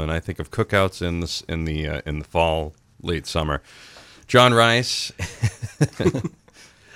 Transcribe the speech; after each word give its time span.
and 0.00 0.12
I 0.12 0.20
think 0.20 0.38
of 0.38 0.50
cookouts 0.52 1.02
in 1.02 1.20
the 1.20 1.42
in 1.48 1.64
the 1.64 1.88
uh, 1.88 2.00
in 2.06 2.20
the 2.20 2.24
fall, 2.24 2.74
late 3.02 3.26
summer. 3.26 3.62
John 4.28 4.54
Rice. 4.54 5.10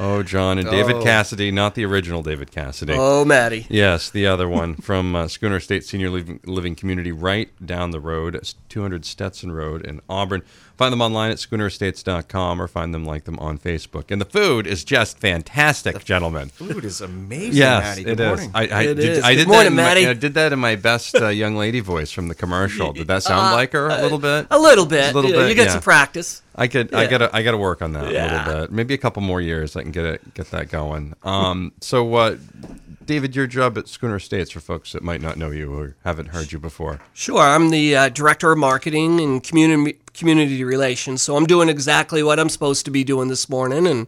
oh, 0.00 0.22
John 0.22 0.58
and 0.58 0.68
David 0.71 0.96
Oh. 0.96 1.02
Cassidy, 1.02 1.50
not 1.50 1.75
the 1.75 1.84
original 1.84 2.23
David 2.23 2.50
Cassidy. 2.52 2.94
Oh, 2.96 3.25
Maddie. 3.25 3.67
Yes, 3.70 4.10
the 4.10 4.26
other 4.26 4.49
one 4.60 4.76
from 4.76 5.17
uh, 5.17 5.26
Schooner 5.28 5.57
Estates 5.57 5.88
Senior 5.88 6.10
Living, 6.10 6.41
Living 6.44 6.75
Community, 6.76 7.10
right 7.10 7.50
down 7.65 7.91
the 7.91 8.00
road, 8.00 8.41
200 8.68 9.05
Stetson 9.05 9.50
Road 9.50 9.84
in 9.84 10.00
Auburn. 10.09 10.43
Find 10.83 10.93
them 10.93 11.01
online 11.01 11.30
at 11.30 11.37
schoonerestates.com 11.37 12.61
or 12.61 12.67
find 12.67 12.93
them 12.93 13.05
like 13.05 13.23
them 13.23 13.39
on 13.39 13.57
Facebook. 13.57 14.11
And 14.11 14.21
the 14.21 14.25
food 14.25 14.67
is 14.67 14.83
just 14.83 15.16
fantastic, 15.16 16.05
gentlemen. 16.05 16.48
Food 16.48 16.85
is 16.85 17.01
amazing, 17.01 17.53
Yes, 17.53 17.85
Maddie. 17.85 18.01
it 18.01 18.05
Good 18.16 18.21
is. 18.21 18.27
morning. 18.27 18.51
I, 18.53 18.66
I 18.66 18.83
It 18.83 18.95
did, 18.95 18.98
is. 18.98 19.23
I 19.23 19.34
Good 19.34 19.39
did 19.39 19.47
morning, 19.48 19.77
that 19.77 19.97
in 19.97 20.05
my, 20.07 20.11
I 20.11 20.15
did 20.15 20.34
that 20.34 20.53
in 20.53 20.59
my 20.59 20.75
best 20.75 21.15
uh, 21.15 21.29
young 21.29 21.55
lady 21.55 21.79
voice 21.79 22.11
from 22.11 22.27
the 22.27 22.34
commercial. 22.34 22.93
Did 22.93 23.07
that 23.07 23.23
sound 23.23 23.53
like 23.55 23.75
her 23.75 23.91
a 23.91 24.03
little 24.03 24.19
bit? 24.19 24.48
A 24.51 24.59
little 24.59 24.84
bit. 24.84 25.12
A 25.12 25.15
little 25.15 25.30
you, 25.30 25.37
bit, 25.37 25.51
you 25.51 25.55
get 25.55 25.66
yeah. 25.66 25.73
some 25.75 25.83
practice. 25.83 26.42
I 26.56 26.66
could, 26.66 26.92
I 26.92 27.06
gotta, 27.06 27.30
I 27.33 27.45
gotta 27.45 27.59
work 27.59 27.80
on 27.80 27.92
that 27.92 28.03
a 28.03 28.09
little 28.09 28.62
bit. 28.62 28.73
Maybe 28.73 28.95
a 28.95 28.98
couple 28.98 29.23
more 29.23 29.41
years, 29.41 29.77
I 29.77 29.83
can 29.83 29.92
get 29.92 30.05
it, 30.05 30.34
get 30.34 30.51
that 30.51 30.69
going. 30.69 31.14
Um, 31.23 31.75
so, 31.80 32.12
uh, 32.12 32.39
David, 33.06 33.34
your 33.37 33.47
job 33.47 33.77
at 33.79 33.88
Schooner 33.88 34.16
Estates 34.16 34.51
for 34.51 34.61
folks 34.61 34.92
that 34.92 35.02
might 35.02 35.20
not 35.20 35.37
know 35.37 35.51
you 35.51 35.74
or 35.74 35.97
haven't 36.05 36.27
heard 36.29 36.52
you 36.52 36.59
before. 36.59 37.01
Sure, 37.12 37.41
I'm 37.41 37.70
the 37.70 37.97
uh, 37.97 38.09
director 38.09 38.52
of 38.52 38.59
marketing 38.59 39.20
and 39.20 39.42
community 39.42 39.98
community 40.15 40.62
relations. 40.62 41.23
So 41.23 41.37
I'm 41.37 41.47
doing 41.47 41.69
exactly 41.69 42.23
what 42.23 42.38
I'm 42.38 42.48
supposed 42.48 42.84
to 42.84 42.91
be 42.91 43.05
doing 43.05 43.28
this 43.28 43.48
morning, 43.48 43.87
and 43.87 44.06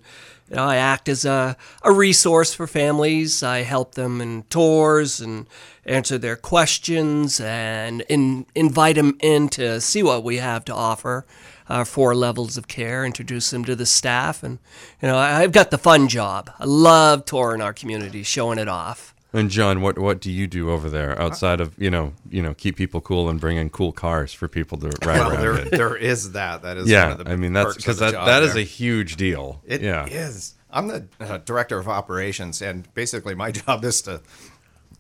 you 0.51 0.57
know, 0.57 0.65
I 0.65 0.77
act 0.77 1.09
as 1.09 1.25
a, 1.25 1.57
a 1.83 1.93
resource 1.93 2.53
for 2.53 2.67
families. 2.67 3.43
I 3.43 3.62
help 3.62 3.95
them 3.95 4.20
in 4.20 4.43
tours 4.45 5.20
and 5.20 5.47
answer 5.87 6.19
their 6.19 6.37
questions 6.37 7.41
and 7.41 8.03
in, 8.03 8.47
invite 8.55 8.97
them 8.97 9.17
in 9.20 9.48
to 9.51 9.81
see 9.81 10.03
what 10.03 10.23
we 10.23 10.37
have 10.37 10.65
to 10.67 10.75
offer. 10.75 11.25
Uh, 11.67 11.83
four 11.85 12.15
levels 12.15 12.59
of 12.59 12.69
care, 12.69 13.07
introduce 13.07 13.48
them 13.51 13.65
to 13.65 13.75
the 13.75 13.87
staff, 13.87 14.43
and 14.43 14.59
you 15.01 15.09
know 15.09 15.17
I- 15.17 15.41
I've 15.41 15.53
got 15.53 15.71
the 15.71 15.79
fun 15.79 16.09
job. 16.09 16.51
I 16.59 16.65
love 16.67 17.25
touring 17.25 17.62
our 17.62 17.73
community, 17.73 18.23
showing 18.23 18.59
it 18.59 18.69
off. 18.69 19.15
And 19.33 19.51
John, 19.51 19.81
what 19.81 19.98
what 19.98 20.21
do 20.21 20.31
you 20.31 20.47
do 20.47 20.71
over 20.71 20.91
there 20.91 21.21
outside 21.21 21.61
of 21.61 21.75
you 21.79 21.91
know 21.91 22.12
you 22.31 22.43
know 22.43 22.53
keep 22.55 22.77
people 22.77 23.01
cool 23.01 23.29
and 23.31 23.41
bring 23.41 23.56
in 23.56 23.71
cool 23.71 23.93
cars 23.93 24.33
for 24.34 24.47
people 24.47 24.77
to 24.79 24.89
ride 25.06 25.19
well, 25.19 25.31
around 25.31 25.41
there, 25.41 25.59
in? 25.59 25.69
there 25.71 25.97
is 25.97 26.33
that. 26.33 26.62
That 26.62 26.77
is 26.77 26.84
one 26.84 26.91
Yeah, 26.93 27.12
of 27.12 27.25
the 27.25 27.31
I 27.31 27.37
mean 27.37 27.53
that's 27.55 27.77
because 27.77 27.99
the 27.99 28.05
that 28.06 28.12
job 28.12 28.27
that 28.27 28.43
is 28.43 28.55
a 28.56 28.62
huge 28.62 29.17
deal. 29.17 29.62
It 29.65 29.81
yeah, 29.81 30.06
is. 30.06 30.55
I'm 30.71 30.89
the 30.89 31.06
uh, 31.19 31.39
director 31.39 31.78
of 31.78 31.89
operations, 31.89 32.61
and 32.61 32.93
basically 32.95 33.34
my 33.34 33.51
job 33.62 33.84
is 33.84 34.03
to, 34.03 34.21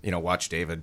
you 0.02 0.10
know, 0.12 0.18
watch 0.20 0.48
David, 0.48 0.82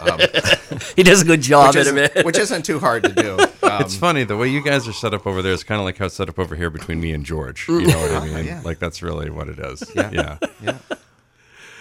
um, 0.00 0.20
He 0.96 1.02
does 1.02 1.22
a 1.22 1.24
good 1.24 1.40
job 1.40 1.74
which, 1.74 1.86
at 1.86 1.94
it. 1.96 2.10
isn't, 2.12 2.26
which 2.26 2.38
isn't 2.38 2.64
too 2.64 2.78
hard 2.80 3.04
to 3.04 3.12
do. 3.12 3.38
Um, 3.64 3.80
It's 3.82 3.96
funny 3.96 4.24
the 4.24 4.36
way 4.36 4.48
you 4.48 4.60
guys 4.62 4.86
are 4.86 4.92
set 4.92 5.14
up 5.14 5.26
over 5.26 5.42
there 5.42 5.52
is 5.52 5.64
kind 5.64 5.80
of 5.80 5.84
like 5.84 5.96
how 5.98 6.06
it's 6.06 6.14
set 6.14 6.28
up 6.28 6.38
over 6.38 6.54
here 6.56 6.70
between 6.70 7.00
me 7.00 7.12
and 7.12 7.24
George. 7.24 7.66
You 7.68 7.86
know 7.86 7.98
what 8.00 8.22
I 8.22 8.26
mean? 8.26 8.44
Yeah. 8.46 8.60
Like 8.64 8.78
that's 8.78 9.02
really 9.02 9.30
what 9.30 9.48
it 9.48 9.58
is. 9.58 9.90
Yeah. 9.94 10.10
yeah. 10.12 10.38
yeah. 10.62 10.78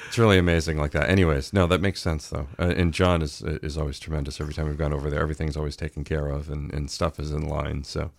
It's 0.07 0.17
really 0.19 0.37
amazing 0.37 0.77
like 0.77 0.91
that. 0.91 1.09
Anyways, 1.09 1.53
no, 1.53 1.65
that 1.67 1.81
makes 1.81 1.99
sense 2.01 2.29
though. 2.29 2.47
Uh, 2.59 2.73
and 2.77 2.93
John 2.93 3.21
is 3.21 3.41
is 3.41 3.77
always 3.77 3.99
tremendous. 3.99 4.39
Every 4.39 4.53
time 4.53 4.67
we've 4.67 4.77
gone 4.77 4.93
over 4.93 5.09
there, 5.09 5.19
everything's 5.21 5.57
always 5.57 5.75
taken 5.75 6.03
care 6.03 6.27
of 6.29 6.49
and, 6.49 6.71
and 6.73 6.89
stuff 6.91 7.19
is 7.19 7.31
in 7.31 7.47
line. 7.47 7.83
So, 7.83 8.11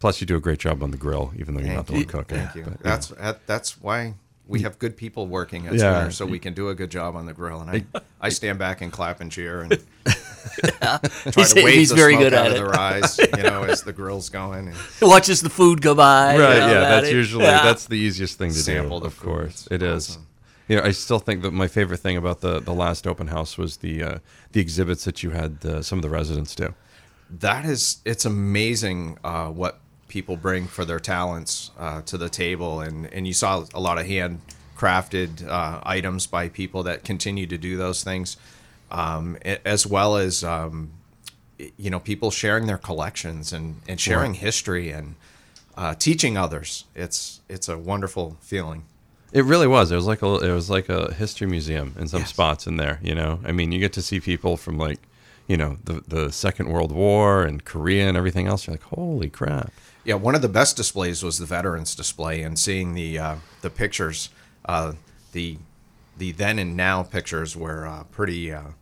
plus 0.00 0.20
you 0.20 0.26
do 0.26 0.36
a 0.36 0.40
great 0.40 0.58
job 0.58 0.82
on 0.82 0.90
the 0.90 0.96
grill, 0.96 1.32
even 1.36 1.54
though 1.54 1.60
you're 1.60 1.74
not 1.74 1.86
the 1.86 1.92
one 1.92 2.04
cooking. 2.04 2.38
Thank 2.38 2.54
you. 2.56 2.64
But. 2.64 2.80
That's 2.82 3.06
that, 3.08 3.46
that's 3.46 3.80
why 3.80 4.14
we 4.48 4.62
have 4.62 4.80
good 4.80 4.96
people 4.96 5.28
working 5.28 5.68
at 5.68 5.74
Yeah. 5.74 5.78
Schooner, 6.00 6.10
so 6.10 6.26
we 6.26 6.40
can 6.40 6.52
do 6.52 6.68
a 6.68 6.74
good 6.74 6.90
job 6.90 7.14
on 7.14 7.26
the 7.26 7.32
grill. 7.32 7.60
And 7.60 7.70
I, 7.94 8.00
I 8.20 8.28
stand 8.30 8.58
back 8.58 8.80
and 8.80 8.90
clap 8.90 9.20
and 9.20 9.30
cheer 9.30 9.60
and 9.60 9.78
try 10.80 10.98
He's- 11.34 11.52
to 11.54 11.62
wave 11.64 11.74
he's 11.74 11.88
the 11.90 11.94
very 11.96 12.12
smoke 12.14 12.24
good 12.24 12.34
out 12.34 12.46
at 12.46 12.52
of 12.52 12.56
it. 12.58 12.60
their 12.60 12.78
eyes, 12.78 13.18
you 13.18 13.42
know, 13.42 13.62
as 13.74 13.82
the 13.82 13.92
grill's 13.92 14.28
going. 14.28 14.68
And 14.68 14.76
watches 15.02 15.40
the 15.40 15.50
food 15.50 15.80
go 15.82 15.94
by. 15.94 16.34
you 16.34 16.40
right 16.40 16.58
know, 16.58 16.66
yeah 16.66 16.80
that's 16.80 17.04
Maddie. 17.06 17.16
usually 17.16 17.44
Yeah. 17.44 17.62
that's 17.62 17.86
the 17.86 17.96
easiest 17.98 18.38
thing 18.38 18.50
to 18.50 18.56
Sample 18.58 18.98
do 19.00 19.04
the 19.04 19.06
of 19.08 19.14
food. 19.14 19.24
course 19.24 19.62
It's 19.62 19.72
it 19.72 19.82
is 19.82 20.10
awesome. 20.10 20.26
you 20.68 20.76
know 20.76 20.82
i 20.82 20.90
still 20.92 21.18
think 21.18 21.42
that 21.42 21.52
my 21.52 21.66
favorite 21.68 21.98
thing 21.98 22.16
about 22.16 22.40
the 22.40 22.60
the 22.60 22.74
last 22.74 23.06
open 23.06 23.26
house 23.28 23.56
was 23.58 23.78
the 23.78 24.02
uh 24.02 24.18
the 24.52 24.60
exhibits 24.60 25.04
that 25.04 25.22
you 25.22 25.30
had 25.30 25.58
uh, 25.64 25.82
some 25.82 25.98
of 25.98 26.02
the 26.02 26.10
residents 26.10 26.54
do 26.54 26.74
that 27.30 27.64
is 27.64 27.98
it's 28.04 28.24
amazing 28.24 29.16
uh, 29.24 29.48
what 29.48 29.78
people 30.08 30.36
bring 30.36 30.66
for 30.66 30.84
their 30.84 30.98
talents 30.98 31.70
uh, 31.78 32.02
to 32.02 32.18
the 32.18 32.28
table 32.28 32.80
and 32.80 33.06
and 33.12 33.26
you 33.26 33.32
saw 33.32 33.64
a 33.74 33.80
lot 33.80 33.96
of 33.98 34.06
handcrafted 34.06 35.46
uh, 35.46 35.80
items 35.84 36.26
by 36.26 36.48
people 36.48 36.82
that 36.82 37.04
continue 37.04 37.46
to 37.46 37.58
do 37.58 37.76
those 37.76 38.02
things 38.02 38.36
um, 38.90 39.36
as 39.64 39.86
well 39.86 40.16
as 40.16 40.42
um, 40.44 40.90
you 41.76 41.90
know 41.90 42.00
people 42.00 42.30
sharing 42.30 42.66
their 42.66 42.78
collections 42.78 43.52
and 43.52 43.76
and 43.88 44.00
sharing 44.00 44.34
history 44.34 44.90
and 44.90 45.14
uh, 45.76 45.94
teaching 45.94 46.36
others 46.36 46.84
it's 46.94 47.40
it's 47.48 47.68
a 47.68 47.76
wonderful 47.78 48.36
feeling 48.40 48.82
It 49.32 49.44
really 49.44 49.68
was. 49.68 49.92
It 49.92 49.96
was 49.96 50.06
like 50.06 50.22
a 50.22 50.34
it 50.48 50.52
was 50.52 50.68
like 50.68 50.88
a 50.88 51.14
history 51.14 51.46
museum 51.46 51.94
in 51.98 52.08
some 52.08 52.20
Yes. 52.22 52.30
spots 52.30 52.66
in 52.66 52.76
there. 52.78 52.98
You 53.02 53.14
know, 53.14 53.38
I 53.44 53.52
mean, 53.52 53.70
you 53.72 53.78
get 53.78 53.92
to 53.92 54.02
see 54.02 54.18
people 54.20 54.56
from 54.56 54.76
like, 54.76 54.98
you 55.46 55.56
know, 55.56 55.78
the 55.84 56.02
the 56.08 56.32
Second 56.32 56.68
World 56.68 56.90
War 56.92 57.44
and 57.44 57.64
Korea 57.64 58.08
and 58.08 58.16
everything 58.16 58.46
else. 58.48 58.66
You're 58.66 58.74
like, 58.74 58.82
holy 58.98 59.30
crap! 59.30 59.70
Yeah, 60.04 60.16
one 60.16 60.34
of 60.34 60.42
the 60.42 60.48
best 60.48 60.76
displays 60.76 61.22
was 61.22 61.38
the 61.38 61.46
veterans 61.46 61.94
display, 61.94 62.42
and 62.42 62.58
seeing 62.58 62.94
the 62.94 63.18
uh, 63.20 63.36
the 63.62 63.70
pictures, 63.70 64.30
uh, 64.64 64.94
the 65.32 65.58
the 66.18 66.32
then 66.32 66.58
and 66.58 66.76
now 66.76 67.04
pictures 67.04 67.54
were 67.56 67.86
uh, 67.86 68.02
pretty 68.10 68.52
uh, 68.52 68.72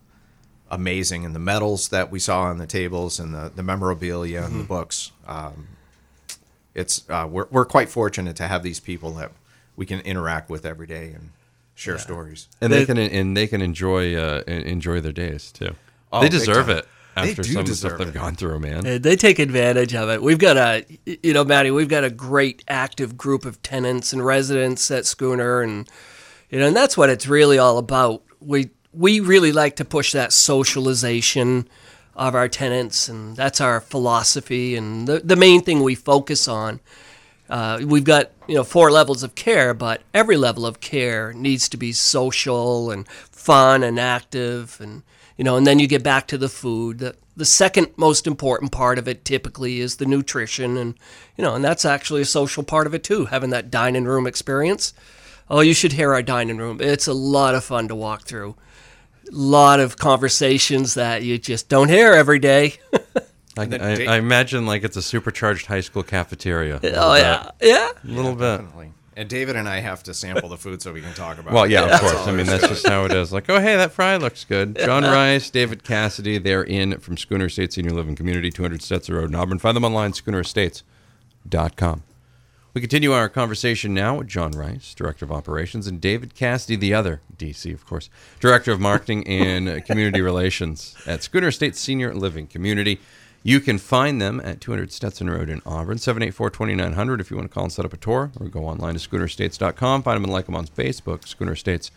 amazing, 0.70 1.24
and 1.24 1.34
the 1.34 1.38
medals 1.40 1.88
that 1.88 2.10
we 2.10 2.18
saw 2.18 2.42
on 2.42 2.58
the 2.58 2.66
tables, 2.66 3.18
and 3.20 3.34
the 3.34 3.50
the 3.54 3.62
memorabilia 3.62 4.42
and 4.42 4.60
the 4.60 4.64
books. 4.64 5.12
Um, 5.26 5.68
it's 6.74 7.08
uh, 7.08 7.26
we're 7.30 7.46
we're 7.50 7.64
quite 7.64 7.88
fortunate 7.88 8.36
to 8.36 8.46
have 8.48 8.62
these 8.62 8.80
people 8.80 9.12
that 9.14 9.32
we 9.76 9.86
can 9.86 10.00
interact 10.00 10.50
with 10.50 10.64
every 10.66 10.86
day 10.86 11.12
and 11.12 11.30
share 11.74 11.98
stories. 11.98 12.48
And 12.60 12.72
they, 12.72 12.80
They- 12.80 12.86
can 12.86 12.98
and 12.98 13.36
they 13.36 13.46
can 13.46 13.62
enjoy 13.62 14.14
uh, 14.16 14.42
enjoy 14.46 15.00
their 15.00 15.12
days 15.12 15.50
too. 15.52 15.74
Oh, 16.12 16.20
they 16.22 16.28
deserve 16.28 16.66
time. 16.66 16.78
it 16.78 16.88
They 17.16 17.22
after 17.30 17.42
do 17.42 17.52
some 17.52 17.60
of 17.60 17.66
the 17.68 17.74
stuff 17.74 17.90
deserve 17.92 17.98
they've 17.98 18.08
it. 18.16 18.18
gone 18.18 18.34
through, 18.36 18.60
man. 18.60 18.86
Uh, 18.86 18.98
They 19.00 19.16
take 19.16 19.38
advantage 19.38 19.94
of 19.94 20.08
it. 20.08 20.22
We've 20.22 20.38
got 20.38 20.56
a, 20.56 20.84
you 21.22 21.32
know, 21.34 21.44
Maddie, 21.44 21.70
we've 21.70 21.88
got 21.88 22.02
a 22.04 22.10
great 22.10 22.64
active 22.68 23.16
group 23.16 23.44
of 23.44 23.60
tenants 23.62 24.12
and 24.12 24.24
residents 24.24 24.90
at 24.90 25.04
Schooner, 25.04 25.60
and 25.62 25.88
you 26.50 26.58
know, 26.58 26.66
and 26.68 26.76
that's 26.76 26.96
what 26.96 27.10
it's 27.10 27.26
really 27.26 27.58
all 27.58 27.76
about. 27.78 28.22
We 28.40 28.70
we 28.98 29.20
really 29.20 29.52
like 29.52 29.76
to 29.76 29.84
push 29.84 30.12
that 30.12 30.32
socialization 30.32 31.68
of 32.16 32.34
our 32.34 32.48
tenants, 32.48 33.08
and 33.08 33.36
that's 33.36 33.60
our 33.60 33.80
philosophy 33.80 34.74
and 34.74 35.06
the 35.06 35.20
the 35.20 35.36
main 35.36 35.62
thing 35.62 35.82
we 35.82 35.94
focus 35.94 36.48
on. 36.48 36.80
Uh, 37.48 37.80
we've 37.84 38.04
got 38.04 38.32
you 38.48 38.56
know 38.56 38.64
four 38.64 38.90
levels 38.90 39.22
of 39.22 39.36
care, 39.36 39.72
but 39.72 40.02
every 40.12 40.36
level 40.36 40.66
of 40.66 40.80
care 40.80 41.32
needs 41.32 41.68
to 41.68 41.76
be 41.76 41.92
social 41.92 42.90
and 42.90 43.06
fun 43.08 43.84
and 43.84 44.00
active, 44.00 44.78
and 44.80 45.04
you 45.36 45.44
know, 45.44 45.56
and 45.56 45.64
then 45.64 45.78
you 45.78 45.86
get 45.86 46.02
back 46.02 46.26
to 46.26 46.36
the 46.36 46.48
food. 46.48 46.98
The, 46.98 47.14
the 47.36 47.44
second 47.44 47.90
most 47.96 48.26
important 48.26 48.72
part 48.72 48.98
of 48.98 49.06
it 49.06 49.24
typically 49.24 49.78
is 49.78 49.96
the 49.96 50.06
nutrition, 50.06 50.76
and 50.76 50.94
you 51.36 51.44
know, 51.44 51.54
and 51.54 51.64
that's 51.64 51.84
actually 51.84 52.22
a 52.22 52.26
social 52.26 52.64
part 52.64 52.88
of 52.88 52.94
it 52.94 53.04
too, 53.04 53.26
having 53.26 53.50
that 53.50 53.70
dining 53.70 54.06
room 54.06 54.26
experience. 54.26 54.92
Oh, 55.48 55.60
you 55.60 55.72
should 55.72 55.92
hear 55.92 56.12
our 56.12 56.22
dining 56.22 56.58
room. 56.58 56.78
It's 56.80 57.06
a 57.06 57.14
lot 57.14 57.54
of 57.54 57.64
fun 57.64 57.86
to 57.88 57.94
walk 57.94 58.24
through. 58.24 58.56
A 59.30 59.36
lot 59.36 59.80
of 59.80 59.96
conversations 59.96 60.94
that 60.94 61.22
you 61.22 61.38
just 61.38 61.68
don't 61.68 61.88
hear 61.88 62.12
every 62.12 62.38
day. 62.38 62.74
I, 63.58 63.62
I, 63.62 64.14
I 64.14 64.16
imagine 64.16 64.66
like 64.66 64.84
it's 64.84 64.96
a 64.96 65.02
supercharged 65.02 65.66
high 65.66 65.80
school 65.80 66.02
cafeteria. 66.02 66.76
oh 66.76 66.86
little 66.86 67.18
yeah, 67.18 67.50
yeah. 67.60 67.90
a 68.04 68.06
little 68.06 68.34
bit. 68.34 68.58
Definitely. 68.58 68.92
And 69.16 69.28
David 69.28 69.56
and 69.56 69.68
I 69.68 69.80
have 69.80 70.04
to 70.04 70.14
sample 70.14 70.48
the 70.48 70.56
food 70.56 70.80
so 70.80 70.92
we 70.92 71.00
can 71.00 71.12
talk 71.12 71.38
about. 71.38 71.50
It. 71.50 71.54
Well, 71.54 71.64
it. 71.64 71.72
yeah, 71.72 71.92
of 71.92 72.00
course. 72.00 72.28
I 72.28 72.30
mean, 72.30 72.46
that's 72.46 72.62
to 72.62 72.68
just 72.68 72.86
how 72.86 73.04
it 73.04 73.12
is. 73.12 73.32
Like, 73.32 73.50
oh, 73.50 73.58
hey, 73.58 73.74
that 73.74 73.90
fry 73.90 74.16
looks 74.16 74.44
good. 74.44 74.78
John 74.78 75.02
Rice, 75.02 75.50
David 75.50 75.82
Cassidy, 75.82 76.38
they're 76.38 76.62
in 76.62 77.00
from 77.00 77.16
Schooner 77.16 77.46
Estates 77.46 77.74
Senior 77.74 77.90
Living 77.90 78.14
Community, 78.14 78.52
200 78.52 78.80
Stetson 78.80 79.16
Road 79.16 79.30
in 79.30 79.34
Auburn. 79.34 79.58
Find 79.58 79.76
them 79.76 79.84
online, 79.84 80.12
schoonerestates.com. 80.12 82.04
We 82.74 82.82
continue 82.82 83.12
our 83.12 83.28
conversation 83.28 83.94
now 83.94 84.16
with 84.18 84.28
John 84.28 84.52
Rice, 84.52 84.94
Director 84.94 85.24
of 85.24 85.32
Operations, 85.32 85.86
and 85.86 86.00
David 86.00 86.34
Cassidy, 86.34 86.76
the 86.76 86.92
other 86.92 87.22
DC, 87.36 87.72
of 87.72 87.86
course, 87.86 88.10
Director 88.40 88.72
of 88.72 88.78
Marketing 88.80 89.26
and 89.26 89.84
Community 89.86 90.20
Relations 90.20 90.94
at 91.06 91.22
Schooner 91.22 91.48
Estates 91.48 91.80
Senior 91.80 92.14
Living 92.14 92.46
Community. 92.46 93.00
You 93.42 93.60
can 93.60 93.78
find 93.78 94.20
them 94.20 94.40
at 94.44 94.60
200 94.60 94.92
Stetson 94.92 95.30
Road 95.30 95.48
in 95.48 95.62
Auburn, 95.64 95.96
784-2900 95.96 97.20
if 97.20 97.30
you 97.30 97.36
want 97.36 97.48
to 97.48 97.54
call 97.54 97.64
and 97.64 97.72
set 97.72 97.84
up 97.84 97.94
a 97.94 97.96
tour, 97.96 98.30
or 98.38 98.48
go 98.48 98.66
online 98.66 98.94
to 98.94 99.00
schoonerestates.com. 99.00 100.02
Find 100.02 100.16
them 100.16 100.24
and 100.24 100.32
like 100.32 100.46
them 100.46 100.56
on 100.56 100.66
Facebook, 100.66 101.26
Schooner 101.26 101.52
Estates. 101.52 101.90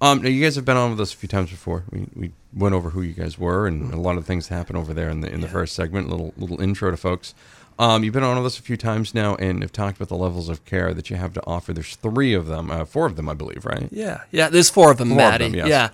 Um, 0.00 0.22
now 0.22 0.28
you 0.28 0.42
guys 0.42 0.56
have 0.56 0.64
been 0.64 0.76
on 0.76 0.90
with 0.90 1.00
us 1.00 1.12
a 1.14 1.16
few 1.16 1.28
times 1.28 1.50
before. 1.50 1.84
We, 1.90 2.06
we 2.14 2.32
went 2.52 2.74
over 2.74 2.90
who 2.90 3.02
you 3.02 3.14
guys 3.14 3.38
were 3.38 3.66
and 3.66 3.92
a 3.92 4.00
lot 4.00 4.16
of 4.16 4.26
things 4.26 4.48
happen 4.48 4.76
over 4.76 4.92
there 4.92 5.08
in 5.08 5.20
the 5.20 5.32
in 5.32 5.40
the 5.40 5.48
first 5.48 5.74
segment. 5.74 6.08
Little 6.08 6.34
little 6.36 6.60
intro 6.60 6.90
to 6.90 6.96
folks. 6.96 7.34
Um, 7.78 8.04
you've 8.04 8.14
been 8.14 8.22
on 8.22 8.36
with 8.36 8.46
us 8.46 8.58
a 8.58 8.62
few 8.62 8.76
times 8.76 9.14
now 9.14 9.34
and 9.36 9.62
have 9.62 9.72
talked 9.72 9.96
about 9.96 10.08
the 10.08 10.16
levels 10.16 10.48
of 10.48 10.64
care 10.64 10.94
that 10.94 11.10
you 11.10 11.16
have 11.16 11.32
to 11.34 11.42
offer. 11.46 11.72
There's 11.72 11.96
three 11.96 12.32
of 12.32 12.46
them, 12.46 12.70
uh, 12.70 12.84
four 12.84 13.06
of 13.06 13.16
them, 13.16 13.28
I 13.28 13.34
believe, 13.34 13.64
right? 13.64 13.88
Yeah, 13.90 14.22
yeah. 14.30 14.48
There's 14.48 14.70
four 14.70 14.90
of 14.92 14.98
them, 14.98 15.08
Four 15.08 15.18
of 15.20 15.30
Maddie. 15.32 15.44
them, 15.46 15.54
yes. 15.56 15.68
Yeah, 15.68 15.88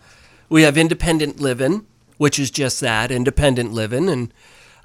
we 0.51 0.63
have 0.63 0.77
independent 0.77 1.41
living, 1.41 1.87
which 2.19 2.39
is 2.39 2.51
just 2.51 2.81
that 2.81 3.11
independent 3.11 3.73
living 3.73 4.11
and 4.11 4.33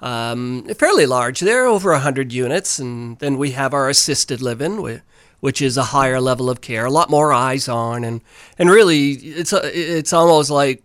um, 0.02 0.64
fairly 0.76 1.06
large. 1.06 1.42
They're 1.42 1.66
over 1.66 1.92
100 1.92 2.32
units. 2.32 2.80
And 2.80 3.20
then 3.20 3.38
we 3.38 3.52
have 3.52 3.74
our 3.74 3.90
assisted 3.90 4.42
living, 4.42 5.02
which 5.42 5.62
is 5.62 5.76
a 5.76 5.84
higher 5.84 6.22
level 6.22 6.50
of 6.50 6.62
care, 6.62 6.86
a 6.86 6.92
lot 6.92 7.10
more 7.10 7.34
eyes 7.34 7.68
on. 7.68 8.06
And, 8.06 8.22
and 8.58 8.70
really, 8.70 9.12
it's, 9.12 9.52
a, 9.52 9.62
it's 9.98 10.14
almost 10.14 10.50
like, 10.50 10.82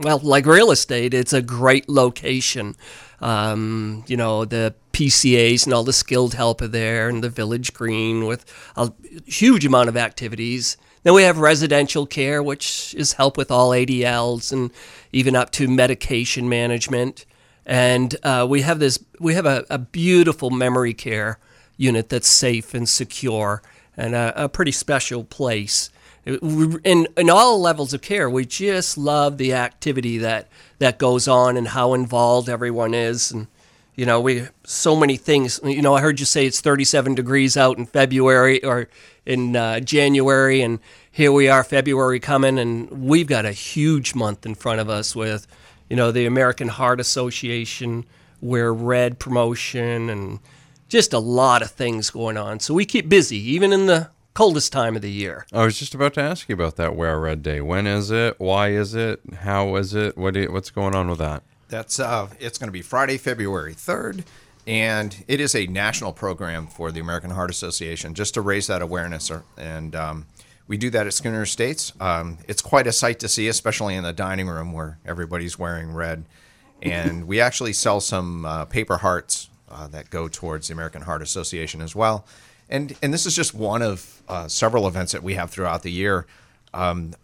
well, 0.00 0.18
like 0.18 0.46
real 0.46 0.72
estate, 0.72 1.14
it's 1.14 1.32
a 1.32 1.40
great 1.42 1.88
location. 1.88 2.74
Um, 3.20 4.04
you 4.08 4.16
know, 4.16 4.44
the 4.44 4.74
PCAs 4.94 5.64
and 5.64 5.74
all 5.74 5.84
the 5.84 5.92
skilled 5.92 6.34
help 6.34 6.60
are 6.62 6.68
there, 6.68 7.08
and 7.08 7.22
the 7.22 7.28
village 7.28 7.74
green 7.74 8.26
with 8.26 8.44
a 8.76 8.92
huge 9.26 9.66
amount 9.66 9.88
of 9.88 9.96
activities. 9.96 10.76
Then 11.02 11.14
we 11.14 11.24
have 11.24 11.36
residential 11.36 12.06
care, 12.06 12.42
which 12.42 12.94
is 12.94 13.14
help 13.14 13.36
with 13.36 13.50
all 13.50 13.70
ADLs 13.70 14.52
and 14.52 14.70
even 15.12 15.36
up 15.36 15.50
to 15.52 15.68
medication 15.68 16.48
management. 16.48 17.26
And 17.66 18.14
uh, 18.22 18.46
we 18.48 18.62
have 18.62 18.78
this, 18.78 18.98
we 19.20 19.34
have 19.34 19.46
a, 19.46 19.66
a 19.68 19.78
beautiful 19.78 20.50
memory 20.50 20.94
care 20.94 21.38
unit 21.76 22.08
that's 22.08 22.28
safe 22.28 22.72
and 22.72 22.88
secure 22.88 23.62
and 23.96 24.14
a, 24.14 24.44
a 24.44 24.48
pretty 24.48 24.72
special 24.72 25.24
place. 25.24 25.90
In, 26.24 27.06
in 27.16 27.28
all 27.28 27.60
levels 27.60 27.92
of 27.92 28.00
care, 28.00 28.30
we 28.30 28.46
just 28.46 28.96
love 28.96 29.36
the 29.36 29.52
activity 29.52 30.18
that, 30.18 30.48
that 30.78 30.98
goes 30.98 31.28
on 31.28 31.56
and 31.56 31.68
how 31.68 31.92
involved 31.92 32.48
everyone 32.48 32.94
is. 32.94 33.30
And, 33.30 33.48
you 33.96 34.06
know, 34.06 34.20
we 34.20 34.48
so 34.64 34.96
many 34.96 35.16
things. 35.16 35.60
You 35.62 35.82
know, 35.82 35.94
I 35.94 36.00
heard 36.00 36.18
you 36.20 36.26
say 36.26 36.46
it's 36.46 36.60
37 36.60 37.14
degrees 37.14 37.56
out 37.56 37.78
in 37.78 37.86
February 37.86 38.62
or 38.64 38.88
in 39.24 39.56
uh, 39.56 39.80
January, 39.80 40.62
and 40.62 40.80
here 41.10 41.32
we 41.32 41.48
are, 41.48 41.62
February 41.64 42.20
coming, 42.20 42.58
and 42.58 42.90
we've 42.90 43.26
got 43.28 43.44
a 43.44 43.52
huge 43.52 44.14
month 44.14 44.44
in 44.44 44.54
front 44.54 44.80
of 44.80 44.90
us 44.90 45.14
with, 45.14 45.46
you 45.88 45.96
know, 45.96 46.10
the 46.10 46.26
American 46.26 46.68
Heart 46.68 47.00
Association, 47.00 48.04
Wear 48.40 48.74
Red 48.74 49.18
promotion, 49.18 50.10
and 50.10 50.40
just 50.88 51.12
a 51.12 51.18
lot 51.18 51.62
of 51.62 51.70
things 51.70 52.10
going 52.10 52.36
on. 52.36 52.60
So 52.60 52.74
we 52.74 52.84
keep 52.84 53.08
busy, 53.08 53.38
even 53.38 53.72
in 53.72 53.86
the 53.86 54.10
coldest 54.34 54.72
time 54.72 54.96
of 54.96 55.02
the 55.02 55.10
year. 55.10 55.46
I 55.52 55.64
was 55.64 55.78
just 55.78 55.94
about 55.94 56.14
to 56.14 56.20
ask 56.20 56.48
you 56.48 56.54
about 56.54 56.76
that 56.76 56.96
Wear 56.96 57.18
Red 57.18 57.42
Day. 57.42 57.60
When 57.60 57.86
is 57.86 58.10
it? 58.10 58.38
Why 58.40 58.70
is 58.70 58.94
it? 58.94 59.20
How 59.42 59.76
is 59.76 59.94
it? 59.94 60.18
What? 60.18 60.34
you- 60.34 60.50
what's 60.52 60.70
going 60.70 60.94
on 60.94 61.08
with 61.08 61.18
that? 61.18 61.44
That's 61.68 61.98
uh, 61.98 62.28
it's 62.40 62.58
going 62.58 62.68
to 62.68 62.72
be 62.72 62.82
Friday, 62.82 63.16
February 63.18 63.74
third, 63.74 64.24
and 64.66 65.24
it 65.28 65.40
is 65.40 65.54
a 65.54 65.66
national 65.66 66.12
program 66.12 66.66
for 66.66 66.92
the 66.92 67.00
American 67.00 67.30
Heart 67.30 67.50
Association 67.50 68.14
just 68.14 68.34
to 68.34 68.40
raise 68.40 68.66
that 68.66 68.82
awareness. 68.82 69.30
or- 69.30 69.44
And 69.56 69.94
um, 69.96 70.26
we 70.68 70.76
do 70.76 70.90
that 70.90 71.06
at 71.06 71.12
Schooner 71.14 71.42
Estates. 71.42 71.92
Um, 72.00 72.38
it's 72.48 72.62
quite 72.62 72.86
a 72.86 72.92
sight 72.92 73.18
to 73.20 73.28
see, 73.28 73.48
especially 73.48 73.94
in 73.94 74.04
the 74.04 74.12
dining 74.12 74.46
room 74.48 74.72
where 74.72 74.98
everybody's 75.04 75.58
wearing 75.58 75.92
red. 75.92 76.24
And 76.82 77.26
we 77.26 77.40
actually 77.40 77.72
sell 77.72 78.00
some 78.00 78.44
uh, 78.44 78.64
paper 78.66 78.98
hearts 78.98 79.48
uh, 79.70 79.86
that 79.88 80.10
go 80.10 80.28
towards 80.28 80.68
the 80.68 80.74
American 80.74 81.02
Heart 81.02 81.22
Association 81.22 81.80
as 81.80 81.94
well. 81.96 82.26
And 82.68 82.94
and 83.02 83.12
this 83.12 83.26
is 83.26 83.34
just 83.34 83.54
one 83.54 83.82
of 83.82 84.22
uh, 84.28 84.48
several 84.48 84.86
events 84.86 85.12
that 85.12 85.22
we 85.22 85.34
have 85.34 85.50
throughout 85.50 85.82
the 85.82 85.90
year. 85.92 86.26
Um, 86.74 87.14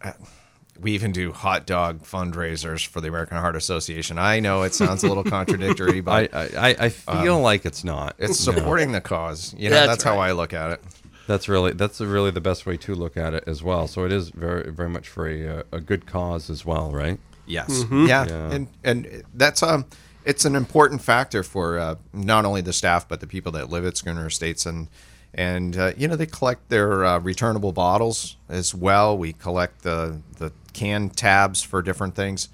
we 0.79 0.93
even 0.93 1.11
do 1.11 1.31
hot 1.31 1.67
dog 1.67 2.03
fundraisers 2.03 2.85
for 2.85 3.01
the 3.01 3.07
American 3.07 3.37
Heart 3.37 3.55
Association. 3.55 4.17
I 4.17 4.39
know 4.39 4.63
it 4.63 4.73
sounds 4.73 5.03
a 5.03 5.07
little 5.07 5.23
contradictory, 5.23 6.01
but 6.01 6.33
I, 6.33 6.69
I- 6.69 6.75
I 6.85 6.89
feel 6.89 7.39
like 7.39 7.65
it's 7.65 7.83
not. 7.83 8.15
it's 8.17 8.39
supporting 8.39 8.91
the 8.91 9.01
cause. 9.01 9.53
You 9.57 9.69
know, 9.69 9.75
That's 9.75 9.87
that's, 9.89 10.03
how 10.03 10.15
right. 10.15 10.29
I 10.29 10.31
look 10.31 10.53
at 10.53 10.71
it. 10.71 10.81
That's 11.27 11.47
really 11.47 11.73
that's 11.73 12.01
really 12.01 12.31
the 12.31 12.41
best 12.41 12.65
way 12.65 12.77
to 12.77 12.95
look 12.95 13.15
at 13.15 13.33
it 13.33 13.43
as 13.47 13.61
well. 13.61 13.87
So 13.87 14.05
it 14.05 14.11
is 14.11 14.29
very 14.29 14.71
very 14.71 14.89
much 14.89 15.07
for 15.07 15.27
a, 15.29 15.59
uh, 15.59 15.63
a 15.71 15.79
good 15.79 16.05
cause 16.07 16.49
as 16.49 16.65
well, 16.65 16.91
right? 16.91 17.19
Yes. 17.45 17.85
Yeah. 17.91 18.25
Yeah. 18.27 18.51
And 18.51 18.67
and 18.83 19.23
that's 19.33 19.61
um 19.61 19.85
it's 20.25 20.45
an 20.45 20.55
important 20.55 21.01
factor 21.01 21.43
for 21.43 21.77
uh, 21.79 21.95
not 22.11 22.43
only 22.45 22.61
the 22.61 22.73
staff 22.73 23.07
but 23.07 23.19
the 23.21 23.27
people 23.27 23.51
that 23.53 23.69
live 23.69 23.85
at 23.85 23.97
Schooner 23.97 24.25
Estates 24.27 24.65
and 24.65 24.87
and 25.33 25.77
uh, 25.77 25.93
you 25.97 26.07
know 26.07 26.15
they 26.15 26.25
collect 26.25 26.69
their 26.69 27.05
uh, 27.05 27.19
returnable 27.19 27.71
bottles 27.71 28.35
as 28.49 28.73
well. 28.75 29.17
We 29.17 29.33
collect 29.33 29.83
the 29.83 30.21
the 30.37 30.51
can 30.73 31.09
tabs 31.09 31.61
for 31.61 31.81
different 31.81 32.15
things, 32.15 32.49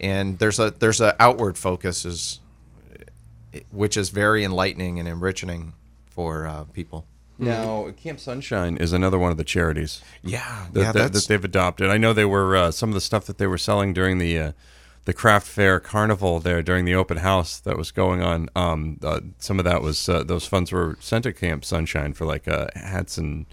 and 0.00 0.38
there's 0.38 0.58
a 0.58 0.70
there's 0.70 1.00
a 1.00 1.20
outward 1.22 1.58
focus 1.58 2.04
is 2.04 2.40
which 3.70 3.96
is 3.96 4.10
very 4.10 4.44
enlightening 4.44 4.98
and 4.98 5.08
enriching 5.08 5.74
for 6.06 6.46
uh, 6.46 6.64
people. 6.64 7.06
Now, 7.36 7.90
Camp 8.00 8.20
Sunshine 8.20 8.76
is 8.76 8.92
another 8.92 9.18
one 9.18 9.32
of 9.32 9.36
the 9.36 9.44
charities 9.44 10.02
Yeah, 10.22 10.66
that, 10.72 10.80
yeah, 10.80 10.92
that, 10.92 11.12
that 11.12 11.26
they've 11.26 11.44
adopted. 11.44 11.90
I 11.90 11.98
know 11.98 12.12
they 12.12 12.24
were 12.24 12.56
uh, 12.56 12.70
some 12.70 12.90
of 12.90 12.94
the 12.94 13.00
stuff 13.00 13.26
that 13.26 13.38
they 13.38 13.46
were 13.48 13.58
selling 13.58 13.92
during 13.92 14.18
the 14.18 14.38
uh, 14.38 14.52
the 15.04 15.12
craft 15.12 15.46
fair 15.46 15.80
carnival 15.80 16.40
there 16.40 16.62
during 16.62 16.84
the 16.84 16.94
open 16.94 17.18
house 17.18 17.60
that 17.60 17.76
was 17.76 17.90
going 17.90 18.22
on. 18.22 18.48
Um, 18.56 18.98
uh, 19.02 19.20
some 19.38 19.58
of 19.58 19.64
that 19.64 19.82
was 19.82 20.08
uh, 20.08 20.22
those 20.22 20.46
funds 20.46 20.72
were 20.72 20.96
sent 21.00 21.24
to 21.24 21.32
Camp 21.32 21.64
Sunshine 21.64 22.12
for 22.12 22.24
like 22.24 22.48
uh, 22.48 22.68
hats 22.74 23.18
and 23.18 23.46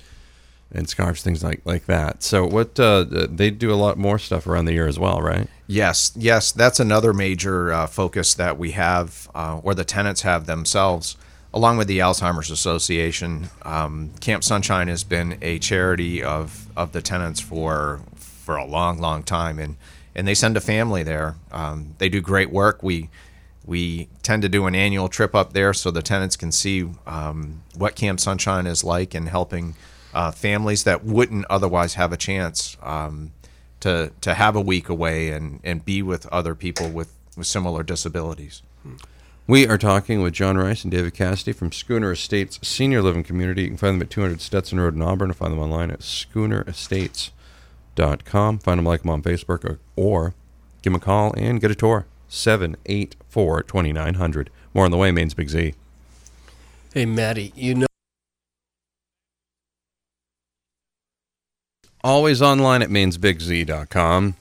and 0.74 0.88
scarves, 0.88 1.22
things 1.22 1.44
like 1.44 1.62
like 1.66 1.86
that. 1.86 2.24
So 2.24 2.46
what 2.46 2.80
uh, 2.80 3.04
they 3.04 3.52
do 3.52 3.74
a 3.74 3.76
lot 3.76 3.98
more 3.98 4.18
stuff 4.18 4.48
around 4.48 4.66
the 4.66 4.74
year 4.74 4.88
as 4.88 4.98
well, 4.98 5.22
right? 5.22 5.48
Yes, 5.68 6.14
yes, 6.16 6.52
that's 6.52 6.80
another 6.80 7.14
major 7.14 7.72
uh, 7.72 7.88
focus 7.88 8.34
that 8.36 8.58
we 8.58 8.72
have, 8.72 9.30
uh, 9.36 9.60
or 9.64 9.74
the 9.74 9.84
tenants 9.84 10.22
have 10.22 10.46
themselves, 10.46 11.18
along 11.54 11.78
with 11.78 11.88
the 11.88 12.00
Alzheimer's 12.00 12.52
Association. 12.52 13.50
Um, 13.64 14.12
Camp 14.22 14.44
Sunshine 14.44 14.88
has 14.88 15.04
been 15.04 15.38
a 15.42 15.60
charity 15.60 16.24
of, 16.24 16.68
of 16.78 16.94
the 16.94 17.02
tenants 17.02 17.42
for 17.42 18.02
for 18.16 18.56
a 18.56 18.66
long, 18.66 19.00
long 19.00 19.24
time, 19.24 19.60
and 19.60 19.76
and 20.16 20.28
they 20.28 20.34
send 20.34 20.58
a 20.58 20.62
family 20.62 21.04
there. 21.04 21.36
Um, 21.52 21.96
they 21.98 22.10
do 22.10 22.22
great 22.22 22.52
work. 22.52 22.84
We 22.84 23.10
we 23.66 24.10
tend 24.24 24.42
to 24.42 24.50
do 24.50 24.66
an 24.66 24.76
annual 24.76 25.08
trip 25.08 25.36
up 25.36 25.54
there 25.54 25.74
so 25.74 25.92
the 25.92 26.02
tenants 26.02 26.36
can 26.36 26.52
see 26.52 26.90
um, 27.06 27.62
what 27.76 27.96
Camp 27.96 28.20
Sunshine 28.20 28.66
is 28.66 28.84
like 28.84 29.14
and 29.14 29.30
helping 29.30 29.76
uh, 30.14 30.32
families 30.32 30.84
that 30.84 31.04
wouldn't 31.04 31.46
otherwise 31.50 31.94
have 31.94 32.12
a 32.12 32.18
chance 32.18 32.76
um, 32.82 33.32
to 33.80 34.12
to 34.22 34.34
have 34.34 34.56
a 34.56 34.62
week 34.62 34.90
away 34.90 35.30
and, 35.30 35.60
and 35.64 35.86
be 35.86 36.02
with 36.02 36.26
other 36.28 36.56
people 36.56 36.90
with, 36.90 37.14
with 37.38 37.48
similar 37.48 37.84
disabilities. 37.84 38.62
We 39.48 39.68
are 39.68 39.78
talking 39.78 40.22
with 40.22 40.34
John 40.34 40.58
Rice 40.58 40.84
and 40.84 40.92
David 40.92 41.14
Cassidy 41.14 41.52
from 41.52 41.72
Schooner 41.72 42.12
Estates 42.12 42.60
Senior 42.62 43.02
Living 43.02 43.24
Community. 43.24 43.64
You 43.64 43.68
can 43.70 43.78
find 43.78 43.96
them 43.96 44.02
at 44.04 44.10
200 44.10 44.40
Stetson 44.40 44.80
Road 44.80 44.96
in 44.96 45.02
Auburn 45.02 45.34
find 45.34 45.52
them 45.52 45.60
online 45.60 45.92
at 45.92 46.02
schoonerestates.com. 47.96 48.60
Find 48.60 48.78
them 48.78 48.86
like 48.86 49.02
them 49.02 49.12
on 49.12 49.22
Facebook 49.22 49.64
or, 49.66 49.80
or 49.96 50.34
give 50.82 50.94
them 50.94 51.02
a 51.02 51.04
call 51.04 51.34
and 51.38 51.60
get 51.62 51.72
a 51.72 51.76
tour. 51.76 52.06
784 52.28 53.64
2900. 53.64 54.50
More 54.74 54.86
on 54.86 54.92
the 54.92 54.98
way, 54.98 55.12
Maine's 55.12 55.34
Big 55.34 55.50
Z. 55.50 55.74
Hey, 56.94 57.06
Maddie, 57.06 57.52
you 57.56 57.76
know. 57.76 57.88
Always 62.04 62.42
online 62.42 62.82
at 62.82 62.90
mainsbigz.com. 62.90 64.36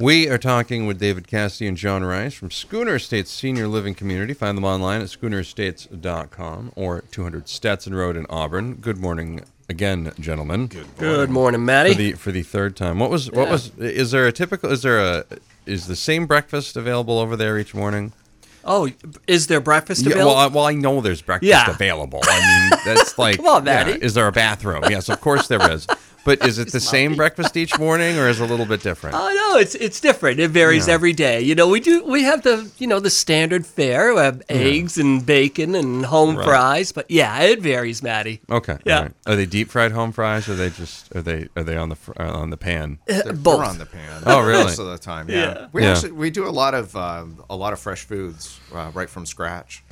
We 0.00 0.28
are 0.28 0.38
talking 0.38 0.86
with 0.86 1.00
David 1.00 1.26
Cassidy 1.26 1.66
and 1.66 1.76
John 1.76 2.04
Rice 2.04 2.34
from 2.34 2.52
Schooner 2.52 2.96
Estates 2.96 3.32
Senior 3.32 3.66
Living 3.66 3.96
Community. 3.96 4.32
Find 4.32 4.56
them 4.56 4.64
online 4.64 5.00
at 5.00 5.08
schoonerestates.com 5.08 6.72
or 6.76 7.02
200 7.10 7.48
Stetson 7.48 7.94
Road 7.94 8.16
in 8.16 8.26
Auburn. 8.30 8.74
Good 8.74 8.98
morning 8.98 9.42
again, 9.68 10.12
gentlemen. 10.18 10.66
Good 10.66 10.86
Good 10.98 11.30
morning, 11.30 11.66
for 11.66 11.94
the 11.94 12.12
for 12.12 12.32
the 12.32 12.42
third 12.42 12.76
time. 12.76 12.98
What 12.98 13.10
was 13.10 13.30
what 13.30 13.46
Yeah. 13.46 13.52
was 13.52 13.70
is 13.78 14.10
there 14.10 14.26
a 14.26 14.32
typical 14.32 14.70
is 14.70 14.82
there 14.82 14.98
a 15.00 15.24
is 15.66 15.86
the 15.86 15.96
same 15.96 16.26
breakfast 16.26 16.76
available 16.76 17.18
over 17.18 17.36
there 17.36 17.58
each 17.58 17.74
morning? 17.74 18.12
oh, 18.64 18.90
is 19.26 19.46
there 19.46 19.60
breakfast 19.60 20.02
Yeah, 20.02 20.10
available? 20.12 20.34
well, 20.34 20.36
I, 20.36 20.46
well, 20.48 20.64
I 20.66 20.74
know 20.74 21.00
there's 21.00 21.22
breakfast 21.22 21.48
Yeah. 21.48 21.70
available. 21.70 22.20
I 22.24 22.68
mean, 22.70 22.80
that's 22.84 23.16
like, 23.24 23.36
Come 23.38 23.46
on, 23.46 23.64
yeah, 23.64 23.84
Maddie. 23.84 24.04
is 24.04 24.12
there 24.12 24.26
a 24.26 24.32
bathroom? 24.32 24.82
Yes, 24.90 25.08
of 25.08 25.20
course 25.22 25.48
there 25.48 25.70
is. 25.70 25.86
But 26.24 26.44
is 26.46 26.58
it 26.58 26.72
the 26.72 26.80
same 26.80 27.14
breakfast 27.14 27.56
each 27.56 27.78
morning, 27.78 28.18
or 28.18 28.28
is 28.28 28.40
it 28.40 28.44
a 28.44 28.46
little 28.46 28.66
bit 28.66 28.82
different? 28.82 29.16
Oh 29.18 29.32
no, 29.54 29.58
it's 29.58 29.74
it's 29.74 29.98
different. 30.00 30.40
It 30.40 30.48
varies 30.50 30.86
Yeah. 30.86 30.94
every 30.94 31.12
day. 31.14 31.40
You 31.40 31.54
know, 31.54 31.68
we 31.68 31.80
do 31.80 32.04
we 32.04 32.24
have 32.24 32.42
the 32.42 32.70
you 32.78 32.86
know 32.86 33.00
the 33.00 33.08
standard 33.10 33.64
fare. 33.66 34.12
We 34.14 34.20
have 34.20 34.42
eggs 34.50 34.98
and 34.98 35.24
bacon 35.24 35.74
and 35.74 36.04
home 36.04 36.36
Right. 36.36 36.44
fries, 36.44 36.92
but 36.92 37.10
yeah, 37.10 37.40
it 37.42 37.62
varies, 37.62 38.02
Maddie. 38.02 38.40
Okay, 38.50 38.76
Yeah. 38.84 38.96
all 38.96 39.02
right. 39.04 39.12
Are 39.26 39.36
they 39.36 39.46
deep 39.46 39.70
fried 39.70 39.92
home 39.92 40.12
fries, 40.12 40.48
or 40.48 40.52
are 40.52 40.56
they 40.56 40.70
just 40.70 41.14
are 41.16 41.22
they 41.22 41.48
are 41.56 41.62
they 41.64 41.76
on 41.76 41.88
the 41.88 41.96
fr- 41.96 42.12
uh, 42.20 42.30
on 42.30 42.50
the 42.50 42.58
pan? 42.58 42.98
They're, 43.06 43.32
Both. 43.32 43.58
they're 43.60 43.66
on 43.70 43.78
the 43.78 43.86
pan. 43.86 44.22
Oh, 44.26 44.40
really? 44.40 44.64
Most 44.64 44.78
of 44.80 44.86
the 44.86 44.98
time, 44.98 45.30
yeah. 45.30 45.36
Yeah. 45.36 45.66
We 45.72 45.82
Yeah. 45.82 45.92
actually 45.92 46.12
we 46.12 46.30
do 46.30 46.46
a 46.46 46.50
lot 46.50 46.74
of 46.74 46.94
um, 46.94 47.42
a 47.48 47.56
lot 47.56 47.72
of 47.72 47.78
fresh 47.80 48.02
foods 48.04 48.60
uh, 48.74 48.90
right 48.92 49.08
from 49.08 49.24
scratch. 49.24 49.82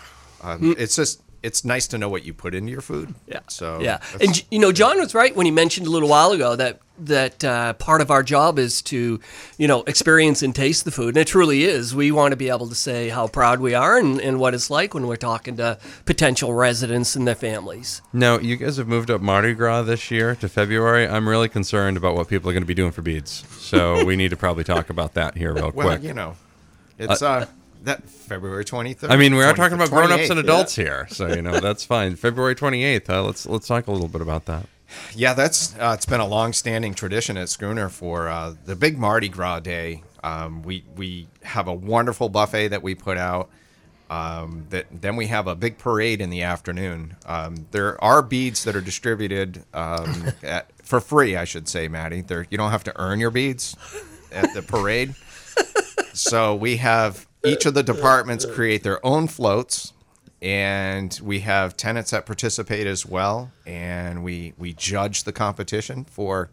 Um, 0.43 0.61
Mm. 0.61 0.75
It's 0.79 0.97
just 0.97 1.23
it's 1.47 1.65
nice 1.65 1.87
to 1.89 1.99
know 1.99 2.09
what 2.09 2.25
you 2.25 2.35
put 2.35 2.55
into 2.55 2.73
your 2.73 2.81
food. 2.81 3.15
Yeah. 3.27 3.41
So 3.49 3.81
yeah, 3.81 4.01
and 4.21 4.45
you 4.51 4.59
know, 4.59 4.73
John 4.73 4.99
was 4.99 5.15
right 5.15 5.35
when 5.35 5.47
he 5.47 5.53
mentioned 5.53 5.87
a 5.87 5.91
little 5.91 6.09
while 6.09 6.33
ago 6.33 6.57
that 6.57 6.81
that 6.99 7.45
uh, 7.45 7.73
part 7.75 8.01
of 8.01 8.11
our 8.11 8.23
job 8.23 8.59
is 8.59 8.81
to, 8.83 9.21
you 9.59 9.69
know, 9.69 9.83
experience 9.83 10.43
and 10.43 10.55
taste 10.55 10.85
the 10.85 10.91
food. 10.91 11.09
And 11.09 11.19
it 11.19 11.27
truly 11.27 11.65
is. 11.65 11.95
We 11.95 12.11
want 12.11 12.33
to 12.33 12.37
be 12.37 12.49
able 12.49 12.69
to 12.69 12.75
say 12.75 13.11
how 13.11 13.27
proud 13.27 13.61
we 13.61 13.75
are 13.75 13.99
and, 13.99 14.19
and 14.19 14.41
what 14.41 14.55
it's 14.55 14.71
like 14.71 14.95
when 14.95 15.07
we're 15.07 15.17
talking 15.17 15.59
to 15.59 15.79
potential 16.07 16.55
residents 16.55 17.15
and 17.15 17.29
their 17.29 17.35
families. 17.35 18.01
Now, 18.15 18.39
you 18.39 18.57
guys 18.57 18.79
have 18.79 18.89
moved 18.89 19.11
up 19.11 19.21
Mardi 19.21 19.53
Gras 19.53 19.83
this 19.83 20.11
year 20.11 20.35
to 20.37 20.49
February. 20.49 21.07
I'm 21.07 21.29
really 21.29 21.51
concerned 21.51 21.99
about 21.99 22.15
what 22.15 22.29
people 22.29 22.49
are 22.49 22.55
going 22.55 22.63
to 22.63 22.67
be 22.67 22.75
doing 22.75 22.93
for 22.93 23.03
beads. 23.03 23.45
So 23.59 24.05
we 24.05 24.17
need 24.17 24.31
to 24.31 24.37
probably 24.37 24.65
talk 24.65 24.89
about 24.89 25.15
that 25.15 25.37
here 25.37 25.53
real 25.53 25.65
Well, 25.65 25.73
quick. 25.73 25.87
Well, 25.87 26.01
you 26.01 26.15
know, 26.15 26.37
it's 26.99 27.21
uh, 27.21 27.47
that 27.87 28.09
February 28.09 28.65
23rd. 28.65 29.11
I 29.11 29.17
mean, 29.17 29.35
we 29.35 29.43
are 29.43 29.55
talking 29.55 29.75
about 29.75 29.91
grown-ups 29.91 30.25
28th, 30.25 30.31
and 30.31 30.37
yeah. 30.39 30.45
adults 30.45 30.77
here, 30.77 31.07
so 31.11 31.29
you 31.29 31.41
know 31.41 31.61
that's 31.61 31.85
fine. 31.85 32.17
February 32.17 32.55
28th. 32.55 33.09
Uh, 33.09 33.23
let's 33.23 33.47
let's 33.47 33.67
talk 33.67 33.87
a 33.87 33.93
little 33.93 34.09
bit 34.09 34.21
about 34.21 34.45
that. 34.47 34.67
Yeah, 35.15 35.35
that's 35.35 35.75
uh, 35.79 35.93
it's 35.95 36.07
been 36.07 36.21
a 36.21 36.27
long-standing 36.27 36.95
tradition 36.95 37.37
at 37.37 37.49
Schooner 37.49 37.89
for 37.89 38.29
uh, 38.29 38.55
the 38.65 38.77
big 38.77 38.99
Mardi 38.99 39.29
Gras 39.29 39.61
day. 39.61 40.03
Um, 40.23 40.63
we 40.63 40.85
we 40.97 41.29
have 41.43 41.69
a 41.69 41.73
wonderful 41.73 42.29
buffet 42.29 42.69
that 42.69 42.83
we 42.83 42.95
put 42.95 43.17
out. 43.17 43.49
Um, 44.09 44.67
that 44.71 44.87
then 44.93 45.17
we 45.17 45.27
have 45.27 45.49
a 45.49 45.57
big 45.57 45.79
parade 45.79 46.21
in 46.21 46.31
the 46.31 46.43
afternoon. 46.43 47.17
Um, 47.27 47.67
there 47.73 48.03
are 48.03 48.23
beads 48.23 48.63
that 48.65 48.77
are 48.77 48.81
distributed 48.81 49.65
um, 49.75 50.33
at, 50.45 50.71
for 50.85 51.01
free, 51.01 51.37
I 51.37 51.45
should 51.45 51.69
say, 51.69 51.89
Maddie. 51.89 52.21
There 52.21 52.47
you 52.51 52.59
don't 52.59 52.71
have 52.71 52.85
to 52.85 53.01
earn 53.01 53.19
your 53.19 53.33
beads 53.33 53.77
at 54.31 54.55
the 54.55 54.63
parade. 54.63 55.15
so 56.13 56.55
we 56.55 56.77
have 56.77 57.27
each 57.47 57.67
of 57.67 57.75
the 57.75 57.83
departments 57.83 58.45
create 58.45 58.83
their 58.83 59.05
own 59.05 59.29
floats 59.29 59.93
and 60.43 61.19
we 61.23 61.41
have 61.41 61.77
tenants 61.77 62.11
that 62.11 62.27
participate 62.27 62.87
as 62.87 63.07
well 63.07 63.51
and 63.67 64.23
we 64.23 64.53
we 64.59 64.73
judge 64.75 65.25
the 65.25 65.33
competition 65.33 66.05
for 66.05 66.51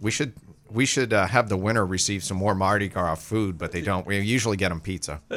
we 0.00 0.10
should 0.10 0.32
we 0.70 0.86
should 0.86 1.12
uh, 1.12 1.26
have 1.26 1.48
the 1.48 1.56
winner 1.56 1.84
receive 1.86 2.24
some 2.24 2.36
more 2.36 2.54
Mardi 2.54 2.88
Gras 2.88 3.16
food, 3.16 3.58
but 3.58 3.72
they 3.72 3.80
don't. 3.80 4.06
We 4.06 4.18
usually 4.18 4.56
get 4.56 4.70
them 4.70 4.80
pizza. 4.80 5.20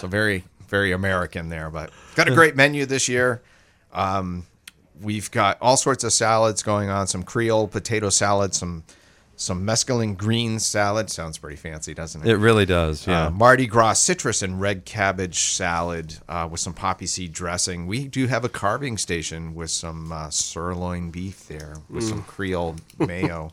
so 0.00 0.06
very 0.06 0.44
very 0.68 0.92
American 0.92 1.48
there, 1.48 1.70
but 1.70 1.90
got 2.14 2.28
a 2.28 2.34
great 2.34 2.54
menu 2.54 2.84
this 2.84 3.08
year. 3.08 3.42
Um, 3.92 4.46
we've 5.00 5.30
got 5.30 5.56
all 5.62 5.76
sorts 5.76 6.04
of 6.04 6.12
salads 6.12 6.62
going 6.62 6.90
on, 6.90 7.06
some 7.06 7.22
Creole 7.22 7.68
potato 7.68 8.10
salad, 8.10 8.54
some 8.54 8.84
some 9.38 9.64
mesclun 9.64 10.16
green 10.16 10.58
salad. 10.58 11.08
Sounds 11.08 11.38
pretty 11.38 11.56
fancy, 11.56 11.94
doesn't 11.94 12.26
it? 12.26 12.28
It 12.28 12.36
really 12.36 12.66
does. 12.66 13.06
Yeah. 13.06 13.26
Uh, 13.26 13.30
Mardi 13.30 13.66
Gras 13.66 13.94
citrus 13.94 14.42
and 14.42 14.60
red 14.60 14.84
cabbage 14.84 15.38
salad 15.38 16.16
uh, 16.28 16.48
with 16.50 16.60
some 16.60 16.74
poppy 16.74 17.06
seed 17.06 17.32
dressing. 17.32 17.86
We 17.86 18.08
do 18.08 18.26
have 18.26 18.44
a 18.44 18.48
carving 18.48 18.98
station 18.98 19.54
with 19.54 19.70
some 19.70 20.12
uh, 20.12 20.30
sirloin 20.30 21.10
beef 21.10 21.46
there 21.46 21.76
with 21.88 22.04
some 22.04 22.24
Creole 22.24 22.76
mayo. 22.98 23.52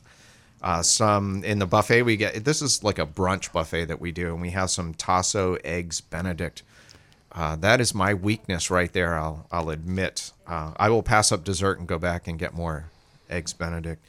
Uh, 0.61 0.81
some 0.81 1.43
in 1.43 1.59
the 1.59 1.67
buffet 1.67 2.01
we 2.01 2.17
get. 2.17 2.43
This 2.43 2.63
is 2.63 2.83
like 2.83 2.97
a 2.97 3.05
brunch 3.05 3.51
buffet 3.51 3.85
that 3.85 4.01
we 4.01 4.11
do, 4.11 4.33
and 4.33 4.41
we 4.41 4.49
have 4.49 4.71
some 4.71 4.95
tasso 4.95 5.55
eggs 5.63 6.01
Benedict. 6.01 6.63
Uh, 7.31 7.55
that 7.57 7.79
is 7.79 7.93
my 7.93 8.15
weakness 8.15 8.71
right 8.71 8.91
there. 8.91 9.13
I'll 9.13 9.45
I'll 9.51 9.69
admit. 9.69 10.31
Uh, 10.47 10.71
I 10.77 10.89
will 10.89 11.03
pass 11.03 11.31
up 11.31 11.43
dessert 11.43 11.77
and 11.77 11.87
go 11.87 11.99
back 11.99 12.27
and 12.27 12.39
get 12.39 12.55
more 12.55 12.85
eggs 13.29 13.53
Benedict. 13.53 14.03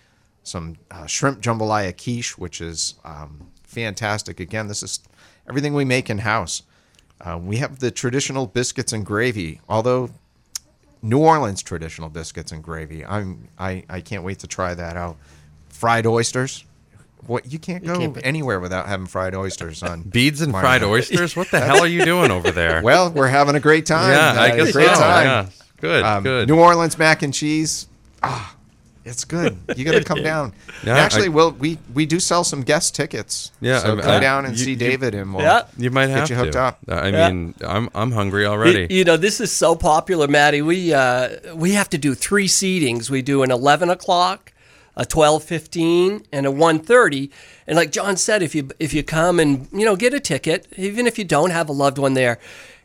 Some 0.46 0.76
uh, 0.92 1.06
shrimp 1.06 1.40
jambalaya 1.40 1.92
quiche, 1.92 2.38
which 2.38 2.60
is 2.60 2.94
um, 3.04 3.48
fantastic. 3.64 4.38
Again, 4.38 4.68
this 4.68 4.82
is 4.82 5.00
everything 5.48 5.74
we 5.74 5.84
make 5.84 6.08
in 6.08 6.18
house. 6.18 6.62
Uh, 7.20 7.36
we 7.42 7.56
have 7.56 7.80
the 7.80 7.90
traditional 7.90 8.46
biscuits 8.46 8.92
and 8.92 9.04
gravy, 9.04 9.60
although 9.68 10.10
New 11.02 11.18
Orleans 11.18 11.62
traditional 11.62 12.08
biscuits 12.08 12.52
and 12.52 12.62
gravy. 12.62 13.04
I'm 13.04 13.48
I, 13.58 13.84
I 13.88 14.00
can't 14.00 14.22
wait 14.22 14.38
to 14.40 14.46
try 14.46 14.72
that 14.74 14.96
out. 14.96 15.16
Fried 15.68 16.06
oysters. 16.06 16.64
What 17.26 17.52
you 17.52 17.58
can't 17.58 17.84
go 17.84 17.98
can't 17.98 18.14
be- 18.14 18.22
anywhere 18.24 18.60
without 18.60 18.86
having 18.86 19.06
fried 19.06 19.34
oysters 19.34 19.82
on 19.82 20.02
Beads 20.08 20.42
and 20.42 20.52
fried 20.52 20.82
Gras. 20.82 20.90
oysters. 20.90 21.34
What 21.34 21.50
the 21.50 21.58
hell 21.68 21.80
are 21.80 21.86
you 21.88 22.04
doing 22.04 22.30
over 22.30 22.52
there? 22.52 22.82
Well, 22.82 23.10
we're 23.10 23.26
having 23.26 23.56
a 23.56 23.60
great 23.60 23.84
time. 23.84 24.12
yeah, 24.12 24.40
I 24.40 24.50
Uh, 24.52 24.56
guess 24.56 24.72
great 24.72 24.86
so. 24.88 24.94
time. 24.94 25.26
Yeah. 25.26 25.46
Good. 25.80 26.04
Um, 26.04 26.22
good. 26.22 26.48
New 26.48 26.58
Orleans 26.60 26.96
mac 26.98 27.22
and 27.22 27.34
cheese. 27.34 27.88
Ah, 28.22 28.54
it's 29.06 29.24
good. 29.24 29.56
You 29.76 29.84
got 29.84 29.92
to 29.92 30.04
come 30.04 30.22
down. 30.22 30.52
Yeah, 30.84 30.96
Actually, 30.98 31.26
I- 31.26 31.28
well, 31.28 31.52
we 31.52 31.78
we 31.94 32.04
do 32.04 32.20
sell 32.20 32.44
some 32.44 32.62
guest 32.62 32.94
tickets. 32.94 33.52
Yeah, 33.60 33.78
so 33.78 33.96
I- 33.96 34.00
come 34.02 34.10
I- 34.10 34.20
down 34.20 34.44
and 34.44 34.58
you- 34.58 34.64
see 34.64 34.70
you- 34.72 34.76
David, 34.76 35.14
and 35.14 35.32
we'll 35.32 35.44
Yeah. 35.44 35.62
you 35.78 35.90
might 35.90 36.10
have 36.10 36.28
get 36.28 36.30
you 36.30 36.36
hooked 36.36 36.52
to. 36.52 36.60
up. 36.60 36.78
I 36.88 37.08
Yeah. 37.08 37.30
mean, 37.30 37.54
I'm 37.66 37.88
I'm 37.94 38.12
hungry 38.12 38.44
already. 38.46 38.86
You 38.90 39.04
know, 39.04 39.16
this 39.16 39.40
is 39.40 39.50
so 39.52 39.74
popular, 39.74 40.28
Maddie. 40.28 40.60
We 40.62 40.92
uh, 40.92 41.28
we 41.54 41.72
have 41.72 41.88
to 41.90 41.98
do 41.98 42.14
three 42.14 42.48
seatings. 42.48 43.08
We 43.08 43.22
do 43.22 43.42
an 43.42 43.50
eleven 43.50 43.88
o'clock, 43.90 44.52
a 44.96 45.06
twelve 45.06 45.44
fifteen, 45.44 46.24
and 46.32 46.44
a 46.44 46.50
one 46.50 46.78
thirty. 46.80 47.30
And 47.66 47.76
like 47.76 47.90
John 47.92 48.16
said, 48.16 48.42
if 48.42 48.54
you 48.54 48.68
if 48.78 48.92
you 48.92 49.02
come 49.02 49.40
and 49.40 49.68
you 49.72 49.84
know 49.84 49.96
get 49.96 50.12
a 50.14 50.20
ticket, 50.20 50.66
even 50.76 51.06
if 51.06 51.18
you 51.18 51.24
don't 51.24 51.50
have 51.50 51.68
a 51.68 51.72
loved 51.72 51.98
one 51.98 52.14
there, 52.14 52.38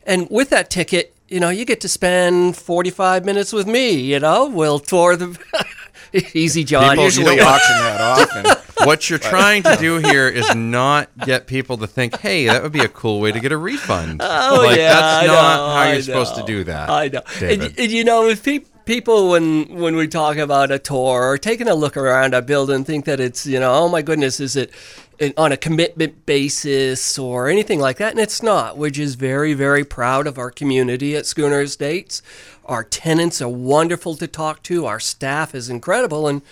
and 0.06 0.28
with 0.30 0.50
that 0.50 0.70
ticket, 0.70 1.14
you 1.28 1.38
know 1.40 1.48
you 1.50 1.64
get 1.64 1.80
to 1.82 1.88
spend 1.88 2.56
forty 2.56 2.90
five 2.90 3.24
minutes 3.24 3.52
with 3.52 3.66
me. 3.66 3.90
You 3.92 4.18
know, 4.20 4.48
we'll 4.48 4.78
tour 4.80 5.16
the. 5.16 5.36
Easy, 6.34 6.64
John. 6.64 6.90
People 6.90 7.04
usually 7.04 7.36
don't- 7.36 7.46
auction 7.46 7.76
that 7.78 8.00
off. 8.00 8.68
What 8.84 9.08
you're 9.08 9.20
trying 9.20 9.62
to 9.62 9.76
do 9.76 9.98
here 9.98 10.26
is 10.26 10.56
not 10.56 11.08
get 11.24 11.46
people 11.46 11.76
to 11.76 11.86
think, 11.86 12.18
"Hey, 12.18 12.46
that 12.46 12.64
would 12.64 12.72
be 12.72 12.80
a 12.80 12.88
cool 12.88 13.20
way 13.20 13.30
to 13.30 13.38
get 13.38 13.52
a 13.52 13.56
refund." 13.56 14.20
Oh 14.24 14.64
like, 14.66 14.76
yeah, 14.76 14.94
that's 14.94 15.22
I 15.22 15.26
not 15.26 15.32
know, 15.32 15.66
how 15.68 15.74
I 15.74 15.92
you're 15.92 16.02
supposed 16.02 16.34
to 16.34 16.42
do 16.42 16.64
that. 16.64 16.90
I 16.90 17.06
know. 17.06 17.20
And, 17.42 17.60
David. 17.60 17.78
and 17.78 17.92
you 17.92 18.02
know, 18.02 18.26
if 18.28 18.42
pe- 18.42 18.64
people 18.84 19.30
when 19.30 19.68
when 19.78 19.94
we 19.94 20.08
talk 20.08 20.36
about 20.36 20.72
a 20.72 20.80
tour 20.80 21.22
or 21.30 21.38
taking 21.38 21.68
a 21.68 21.74
look 21.76 21.96
around 21.96 22.34
our 22.34 22.42
building 22.42 22.82
think 22.82 23.04
that 23.04 23.20
it's 23.20 23.46
you 23.46 23.60
know, 23.60 23.72
oh 23.72 23.88
my 23.88 24.02
goodness, 24.02 24.40
is 24.40 24.56
it 24.56 24.70
in- 24.70 25.01
on 25.36 25.52
a 25.52 25.56
commitment 25.56 26.26
basis 26.26 27.18
or 27.18 27.48
anything 27.48 27.80
like 27.80 27.98
that? 27.98 28.12
And 28.12 28.20
it's 28.20 28.42
not. 28.42 28.76
which 28.76 28.98
is 28.98 29.14
very 29.14 29.54
very 29.54 29.84
proud 29.84 30.26
of 30.26 30.38
our 30.38 30.50
community 30.50 31.16
at 31.16 31.26
Schooner 31.26 31.62
Estates. 31.62 32.22
Our 32.64 32.84
tenants 32.84 33.42
are 33.42 33.48
wonderful 33.48 34.16
to 34.16 34.26
talk 34.26 34.62
to. 34.64 34.86
Our 34.86 35.00
staff 35.00 35.54
is 35.54 35.68
incredible, 35.68 36.28
and 36.28 36.42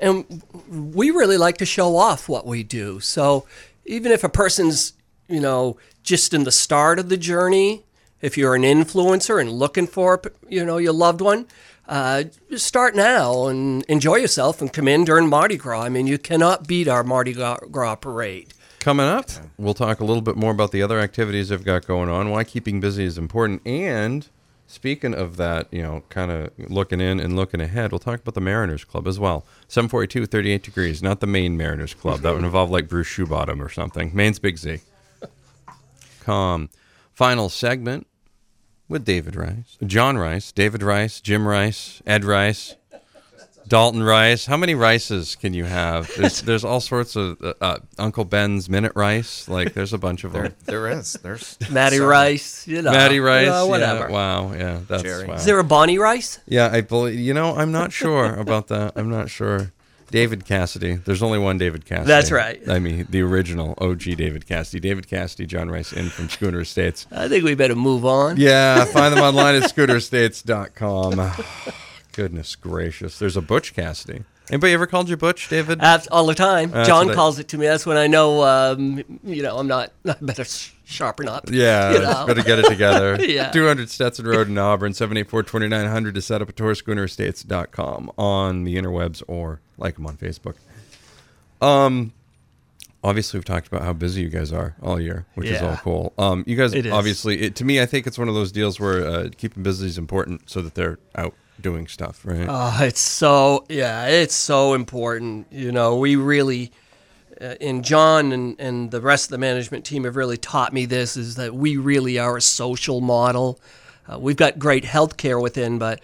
and 0.00 0.42
we 0.68 1.10
really 1.10 1.36
like 1.36 1.58
to 1.58 1.66
show 1.66 1.96
off 1.96 2.28
what 2.28 2.46
we 2.46 2.62
do. 2.62 3.00
So 3.00 3.46
even 3.86 4.12
if 4.12 4.22
a 4.24 4.28
person's, 4.28 4.92
you 5.28 5.40
know, 5.40 5.78
just 6.02 6.34
in 6.34 6.44
the 6.44 6.52
start 6.52 6.98
of 6.98 7.08
the 7.08 7.16
journey, 7.16 7.84
if 8.20 8.36
you're 8.36 8.54
an 8.54 8.62
influencer 8.62 9.40
and 9.40 9.50
looking 9.50 9.86
for, 9.86 10.20
you 10.48 10.64
know, 10.64 10.76
your 10.78 10.92
loved 10.92 11.20
one, 11.20 11.46
uh, 11.88 12.24
start 12.56 12.94
now 12.94 13.46
and 13.46 13.84
enjoy 13.84 14.16
yourself 14.16 14.60
and 14.60 14.72
come 14.72 14.88
in 14.88 15.04
during 15.04 15.28
Mardi 15.28 15.56
Gras. 15.56 15.82
I 15.82 15.88
mean, 15.88 16.06
you 16.06 16.18
cannot 16.18 16.66
beat 16.66 16.88
our 16.88 17.04
Mardi 17.04 17.32
Gras 17.32 17.96
parade. 17.96 18.52
Coming 18.80 19.06
up, 19.06 19.28
we'll 19.58 19.74
talk 19.74 20.00
a 20.00 20.04
little 20.04 20.22
bit 20.22 20.36
more 20.36 20.52
about 20.52 20.70
the 20.70 20.82
other 20.82 21.00
activities 21.00 21.48
they've 21.48 21.64
got 21.64 21.86
going 21.86 22.08
on, 22.08 22.30
why 22.30 22.44
keeping 22.44 22.78
busy 22.78 23.04
is 23.04 23.18
important, 23.18 23.66
and 23.66 24.28
speaking 24.68 25.12
of 25.12 25.36
that, 25.38 25.66
you 25.72 25.82
know, 25.82 26.04
kind 26.08 26.30
of 26.30 26.52
looking 26.70 27.00
in 27.00 27.18
and 27.18 27.34
looking 27.34 27.60
ahead, 27.60 27.90
we'll 27.90 27.98
talk 27.98 28.20
about 28.20 28.34
the 28.34 28.40
Mariners 28.40 28.84
Club 28.84 29.08
as 29.08 29.18
well. 29.18 29.44
742, 29.68 30.26
38 30.26 30.62
degrees, 30.62 31.02
not 31.02 31.18
the 31.20 31.26
Maine 31.26 31.56
Mariners 31.56 31.94
Club. 31.94 32.20
That 32.20 32.34
would 32.34 32.44
involve 32.44 32.70
like 32.70 32.88
Bruce 32.88 33.08
Shoebottom 33.08 33.60
or 33.60 33.68
something. 33.68 34.12
Maine's 34.14 34.38
Big 34.38 34.56
Z. 34.58 34.78
Calm. 36.20 36.68
Final 37.12 37.48
segment 37.48 38.06
with 38.88 39.04
David 39.04 39.36
Rice, 39.36 39.78
John 39.84 40.16
Rice, 40.18 40.52
David 40.52 40.82
Rice, 40.82 41.20
Jim 41.20 41.46
Rice, 41.46 42.02
Ed 42.06 42.24
Rice. 42.24 42.76
Dalton 43.68 44.02
Rice. 44.02 44.46
How 44.46 44.56
many 44.56 44.76
rices 44.76 45.34
can 45.34 45.52
you 45.52 45.64
have? 45.64 46.08
There's, 46.16 46.42
there's 46.42 46.64
all 46.64 46.80
sorts 46.80 47.16
of 47.16 47.42
uh, 47.42 47.54
uh, 47.60 47.78
Uncle 47.98 48.24
Ben's 48.24 48.68
minute 48.68 48.92
rice. 48.94 49.48
Like 49.48 49.74
there's 49.74 49.92
a 49.92 49.98
bunch 49.98 50.22
of 50.22 50.32
there, 50.32 50.42
them. 50.44 50.54
there 50.66 50.88
is. 50.88 51.14
There's 51.14 51.58
Maddie 51.70 51.96
some. 51.98 52.06
Rice, 52.06 52.68
you 52.68 52.80
know, 52.82 52.92
Maddie 52.92 53.18
Rice. 53.18 53.46
you 53.46 53.50
know, 53.50 53.64
yeah, 53.64 53.68
whatever. 53.70 54.08
wow. 54.08 54.52
Yeah. 54.52 54.80
That's 54.86 55.02
Jerry. 55.02 55.26
wow. 55.26 55.34
Is 55.34 55.44
there 55.44 55.58
a 55.58 55.64
Bonnie 55.64 55.98
Rice? 55.98 56.38
Yeah, 56.46 56.70
I 56.72 56.80
believe. 56.80 57.18
You 57.18 57.34
know, 57.34 57.56
I'm 57.56 57.72
not 57.72 57.92
sure 57.92 58.34
about 58.36 58.68
that. 58.68 58.92
I'm 58.94 59.10
not 59.10 59.30
sure. 59.30 59.72
David 60.10 60.44
Cassidy. 60.44 60.94
There's 60.94 61.22
only 61.22 61.38
one 61.38 61.58
David 61.58 61.84
Cassidy. 61.84 62.06
That's 62.06 62.30
right. 62.30 62.60
I 62.68 62.78
mean, 62.78 63.06
the 63.10 63.22
original 63.22 63.74
OG 63.78 64.02
David 64.16 64.46
Cassidy. 64.46 64.80
David 64.80 65.08
Cassidy, 65.08 65.46
John 65.46 65.70
Rice, 65.70 65.92
in 65.92 66.08
from 66.10 66.28
Schooner 66.28 66.60
Estates. 66.60 67.06
I 67.10 67.28
think 67.28 67.44
we 67.44 67.54
better 67.54 67.74
move 67.74 68.04
on. 68.04 68.36
Yeah, 68.36 68.84
find 68.92 69.14
them 69.14 69.22
online 69.22 69.56
at 69.56 69.62
schoonerestates.com. 69.74 71.32
Goodness 72.12 72.56
gracious. 72.56 73.18
There's 73.18 73.36
a 73.36 73.42
Butch 73.42 73.74
Cassidy. 73.74 74.24
Anybody 74.48 74.72
ever 74.74 74.86
called 74.86 75.08
you 75.08 75.16
Butch, 75.16 75.48
David? 75.48 75.80
All 76.10 76.26
the 76.26 76.34
time. 76.34 76.70
That's 76.70 76.88
John 76.88 77.06
what 77.06 77.12
I- 77.12 77.16
calls 77.16 77.38
it 77.38 77.48
to 77.48 77.58
me. 77.58 77.66
That's 77.66 77.84
when 77.84 77.96
I 77.96 78.06
know, 78.06 78.42
um, 78.44 79.02
you 79.24 79.42
know, 79.42 79.58
I'm 79.58 79.66
not, 79.66 79.92
I 80.08 80.14
better 80.20 80.44
sharpen 80.86 81.28
up. 81.28 81.50
Yeah, 81.50 81.92
You 81.92 81.98
know? 82.00 82.26
better 82.26 82.42
get 82.42 82.58
it 82.60 82.66
together. 82.66 83.18
Yeah. 83.26 83.50
200 83.50 83.90
Stetson 83.90 84.26
Road 84.26 84.48
in 84.48 84.56
Auburn, 84.56 84.92
784-2900 84.92 86.14
to 86.14 86.22
set 86.22 86.40
up 86.40 86.48
a 86.48 86.52
tour, 86.52 86.74
schoonerestates.com 86.74 88.12
on 88.16 88.64
the 88.64 88.76
interwebs 88.76 89.22
or 89.26 89.60
like 89.76 89.96
them 89.96 90.06
on 90.06 90.16
Facebook. 90.16 90.54
Um, 91.60 92.12
obviously 93.02 93.38
we've 93.38 93.44
talked 93.44 93.66
about 93.66 93.82
how 93.82 93.92
busy 93.92 94.22
you 94.22 94.28
guys 94.28 94.52
are 94.52 94.76
all 94.80 95.00
year, 95.00 95.26
which 95.34 95.48
is 95.48 95.60
all 95.60 95.76
cool. 95.76 96.12
Um, 96.18 96.44
you 96.46 96.56
guys 96.56 96.72
It 96.72 96.86
obviously, 96.86 97.42
it, 97.42 97.56
to 97.56 97.64
me, 97.64 97.80
I 97.80 97.86
think 97.86 98.06
it's 98.06 98.18
one 98.18 98.28
of 98.28 98.34
those 98.34 98.52
deals 98.52 98.78
where 98.78 99.04
uh, 99.04 99.28
keeping 99.36 99.62
busy 99.62 99.86
is 99.86 99.98
important 99.98 100.48
so 100.48 100.62
that 100.62 100.74
they're 100.74 100.98
out 101.16 101.34
doing 101.60 101.88
stuff, 101.88 102.24
right? 102.24 102.46
Oh, 102.48 102.78
it's 102.84 103.00
so 103.00 103.64
yeah, 103.68 104.06
it's 104.06 104.34
so 104.34 104.74
important. 104.74 105.46
You 105.50 105.72
know, 105.72 105.96
we 105.96 106.14
really, 106.16 106.70
uh, 107.40 107.54
and 107.60 107.84
John 107.84 108.32
and 108.32 108.58
and 108.58 108.90
the 108.90 109.00
rest 109.00 109.26
of 109.26 109.30
the 109.30 109.38
management 109.38 109.84
team 109.84 110.04
have 110.04 110.16
really 110.16 110.36
taught 110.36 110.72
me 110.72 110.86
this: 110.86 111.16
is 111.16 111.36
that 111.36 111.54
we 111.54 111.76
really 111.76 112.18
are 112.18 112.36
a 112.36 112.42
social 112.42 113.00
model. 113.00 113.60
Uh, 114.10 114.18
we've 114.18 114.36
got 114.36 114.58
great 114.58 114.84
healthcare 114.84 115.40
within, 115.40 115.78
but 115.78 116.00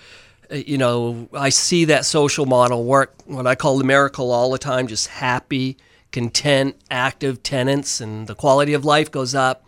uh, 0.51 0.57
you 0.57 0.79
know, 0.79 1.29
I 1.33 1.49
see 1.49 1.85
that 1.87 2.05
social 2.05 2.47
model 2.47 2.85
work. 2.85 3.15
What 3.27 3.47
I 3.47 3.55
call 3.55 3.79
the 3.79 3.85
miracle 3.85 4.31
all 4.31 4.51
the 4.51 4.59
time: 4.59 4.87
just 4.87 5.09
happy, 5.09 5.77
content, 6.11 6.77
active 6.91 7.43
tenants, 7.43 8.01
and 8.01 8.27
the 8.27 8.35
quality 8.35 8.75
of 8.75 8.85
life 8.85 9.11
goes 9.11 9.35
up. 9.35 9.65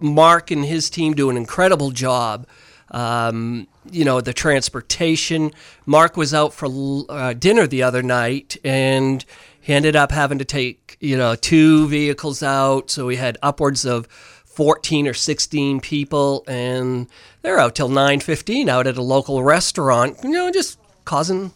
Mark 0.00 0.50
and 0.50 0.64
his 0.64 0.90
team 0.90 1.14
do 1.14 1.30
an 1.30 1.36
incredible 1.36 1.90
job. 1.90 2.46
Um, 2.90 3.66
you 3.90 4.04
know, 4.04 4.20
the 4.20 4.32
transportation. 4.32 5.52
Mark 5.84 6.16
was 6.16 6.32
out 6.32 6.52
for 6.54 6.68
uh, 7.08 7.32
dinner 7.32 7.66
the 7.66 7.82
other 7.82 8.02
night 8.02 8.56
and 8.64 9.24
he 9.60 9.72
ended 9.72 9.96
up 9.96 10.12
having 10.12 10.38
to 10.38 10.44
take, 10.44 10.96
you 11.00 11.16
know, 11.16 11.34
two 11.34 11.88
vehicles 11.88 12.42
out. 12.42 12.90
So 12.90 13.06
we 13.06 13.16
had 13.16 13.38
upwards 13.42 13.84
of 13.84 14.06
14 14.44 15.08
or 15.08 15.14
16 15.14 15.80
people 15.80 16.44
and 16.46 17.08
they're 17.42 17.58
out 17.58 17.74
till 17.74 17.88
9.15 17.88 18.68
out 18.68 18.86
at 18.86 18.96
a 18.96 19.02
local 19.02 19.42
restaurant, 19.42 20.18
you 20.22 20.30
know, 20.30 20.50
just 20.50 20.78
causing 21.04 21.52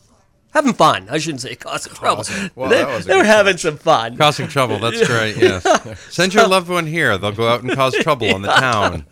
having 0.51 0.73
fun. 0.73 1.09
I 1.11 1.19
shouldn't 1.19 1.41
say 1.41 1.55
causing 1.55 1.93
trouble. 1.95 2.25
Well, 2.55 2.69
they, 2.69 2.77
that 2.77 2.89
was 2.89 3.07
a 3.07 3.09
they 3.09 3.17
were 3.17 3.25
having 3.25 3.57
some 3.57 3.77
fun. 3.77 4.17
Causing 4.17 4.49
trouble. 4.49 4.79
That's 4.79 5.07
great. 5.07 5.37
Yes. 5.37 5.65
Send 6.11 6.35
your 6.35 6.47
loved 6.47 6.69
one 6.69 6.87
here. 6.87 7.17
They'll 7.19 7.33
go 7.33 7.49
out 7.49 7.63
and 7.63 7.73
cause 7.73 7.95
trouble 8.01 8.29
in 8.29 8.43
the 8.43 8.49
town. 8.49 9.07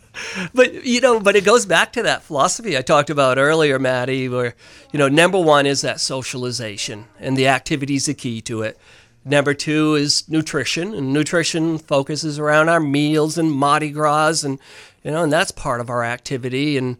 but 0.53 0.85
you 0.85 1.01
know, 1.01 1.19
but 1.19 1.35
it 1.35 1.45
goes 1.45 1.65
back 1.65 1.93
to 1.93 2.03
that 2.03 2.23
philosophy 2.23 2.77
I 2.77 2.81
talked 2.81 3.09
about 3.09 3.37
earlier, 3.37 3.79
Maddie, 3.79 4.29
where 4.29 4.55
you 4.91 4.99
know, 4.99 5.07
number 5.07 5.39
one 5.39 5.65
is 5.65 5.81
that 5.81 5.99
socialization, 5.99 7.05
and 7.19 7.37
the 7.37 7.47
activity's 7.47 8.05
the 8.05 8.13
key 8.13 8.41
to 8.41 8.61
it. 8.61 8.77
Number 9.25 9.53
two 9.53 9.95
is 9.95 10.27
nutrition, 10.29 10.93
and 10.93 11.13
nutrition 11.13 11.77
focuses 11.77 12.39
around 12.39 12.69
our 12.69 12.79
meals 12.79 13.37
and 13.37 13.51
Mardi 13.51 13.91
Gras, 13.91 14.43
and 14.43 14.59
you 15.03 15.11
know, 15.11 15.23
and 15.23 15.31
that's 15.31 15.51
part 15.51 15.81
of 15.81 15.89
our 15.89 16.03
activity. 16.03 16.77
And 16.77 16.97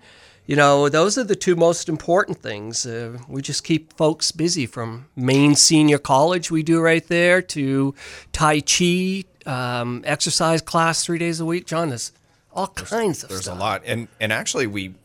you 0.50 0.56
know, 0.56 0.90
those 0.90 1.16
are 1.16 1.24
the 1.24 1.36
two 1.36 1.56
most 1.56 1.88
important 1.88 2.40
things. 2.40 2.84
Uh, 2.84 3.20
we 3.28 3.40
just 3.44 3.64
keep 3.64 3.94
folks 3.94 4.32
busy 4.32 4.66
from 4.66 5.06
Maine 5.16 5.54
Senior 5.54 6.00
College, 6.00 6.50
we 6.50 6.64
do 6.64 6.82
right 6.82 7.08
there, 7.08 7.40
to 7.40 7.94
Tai 8.32 8.62
Chi, 8.62 9.26
um, 9.46 10.02
exercise 10.08 10.64
class 10.64 11.06
three 11.06 11.20
days 11.20 11.40
a 11.40 11.46
week. 11.46 11.68
John, 11.68 11.90
there's 11.90 12.14
all 12.52 12.66
kinds 12.66 13.18
of 13.18 13.18
stuff. 13.18 13.30
There's 13.30 13.42
stuff. 13.44 13.58
a 13.58 13.60
lot, 13.60 13.84
and 13.86 14.08
and 14.20 14.34
actually, 14.34 14.66
we 14.66 14.96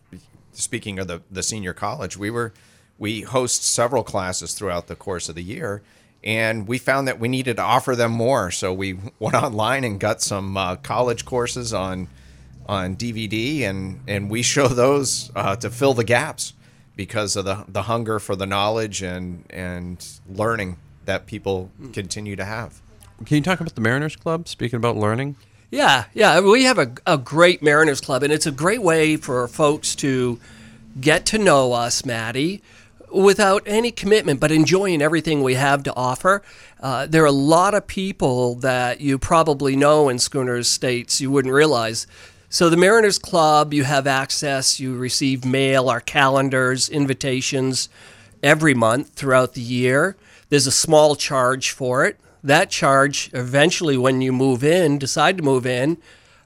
speaking 0.52 0.98
of 0.98 1.08
the 1.08 1.20
the 1.30 1.42
senior 1.42 1.74
college, 1.74 2.16
we 2.16 2.30
were 2.30 2.54
we 2.98 3.20
host 3.20 3.64
several 3.64 4.02
classes 4.02 4.54
throughout 4.54 4.86
the 4.86 4.96
course 4.96 5.28
of 5.28 5.34
the 5.34 5.44
year, 5.44 5.82
and 6.22 6.66
we 6.66 6.78
found 6.78 7.06
that 7.06 7.20
we 7.20 7.28
needed 7.28 7.56
to 7.56 7.62
offer 7.62 7.94
them 7.94 8.12
more. 8.12 8.50
So 8.50 8.72
we 8.72 8.94
went 9.18 9.34
online 9.34 9.84
and 9.84 10.00
got 10.00 10.22
some 10.22 10.56
uh, 10.56 10.76
college 10.76 11.26
courses 11.26 11.74
on 11.74 12.08
on 12.66 12.96
DVD, 12.96 13.62
and 13.62 14.00
and 14.06 14.30
we 14.30 14.42
show 14.42 14.68
those 14.68 15.30
uh, 15.34 15.56
to 15.56 15.70
fill 15.70 15.94
the 15.94 16.04
gaps 16.04 16.54
because 16.96 17.36
of 17.36 17.44
the 17.44 17.64
the 17.68 17.82
hunger 17.82 18.18
for 18.18 18.36
the 18.36 18.46
knowledge 18.46 19.02
and 19.02 19.44
and 19.50 20.04
learning 20.28 20.76
that 21.04 21.26
people 21.26 21.70
continue 21.92 22.36
to 22.36 22.44
have. 22.44 22.80
Can 23.26 23.36
you 23.36 23.42
talk 23.42 23.60
about 23.60 23.74
the 23.74 23.80
Mariners 23.80 24.16
Club? 24.16 24.48
Speaking 24.48 24.76
about 24.76 24.96
learning, 24.96 25.36
Yeah, 25.70 26.04
yeah. 26.14 26.40
We 26.40 26.64
have 26.64 26.78
a, 26.78 26.92
a 27.06 27.18
great 27.18 27.62
Mariners 27.62 28.00
Club, 28.00 28.22
and 28.22 28.32
it's 28.32 28.46
a 28.46 28.50
great 28.52 28.82
way 28.82 29.16
for 29.16 29.46
folks 29.48 29.94
to 29.96 30.40
get 31.00 31.26
to 31.26 31.38
know 31.38 31.72
us, 31.72 32.04
Maddie, 32.04 32.62
without 33.12 33.62
any 33.66 33.90
commitment, 33.90 34.40
but 34.40 34.50
enjoying 34.50 35.02
everything 35.02 35.42
we 35.42 35.54
have 35.54 35.82
to 35.84 35.94
offer. 35.94 36.42
Uh, 36.80 37.06
there 37.06 37.22
are 37.22 37.26
a 37.26 37.32
lot 37.32 37.74
of 37.74 37.86
people 37.86 38.56
that 38.56 39.00
you 39.00 39.18
probably 39.18 39.76
know 39.76 40.08
in 40.08 40.18
Schooner 40.18 40.56
Estates 40.56 41.20
you 41.20 41.30
wouldn't 41.30 41.54
realize. 41.54 42.06
So, 42.54 42.70
the 42.70 42.76
Mariners 42.76 43.18
Club, 43.18 43.74
you 43.74 43.82
have 43.82 44.06
access, 44.06 44.78
you 44.78 44.96
receive 44.96 45.44
mail, 45.44 45.88
our 45.88 46.00
calendars, 46.00 46.88
invitations 46.88 47.88
every 48.44 48.74
month 48.74 49.14
throughout 49.14 49.54
the 49.54 49.60
year. 49.60 50.16
There's 50.50 50.68
a 50.68 50.70
small 50.70 51.16
charge 51.16 51.72
for 51.72 52.04
it. 52.04 52.16
That 52.44 52.70
charge, 52.70 53.28
eventually, 53.32 53.96
when 53.96 54.20
you 54.20 54.32
move 54.32 54.62
in, 54.62 54.98
decide 54.98 55.36
to 55.38 55.42
move 55.42 55.66
in, 55.66 55.98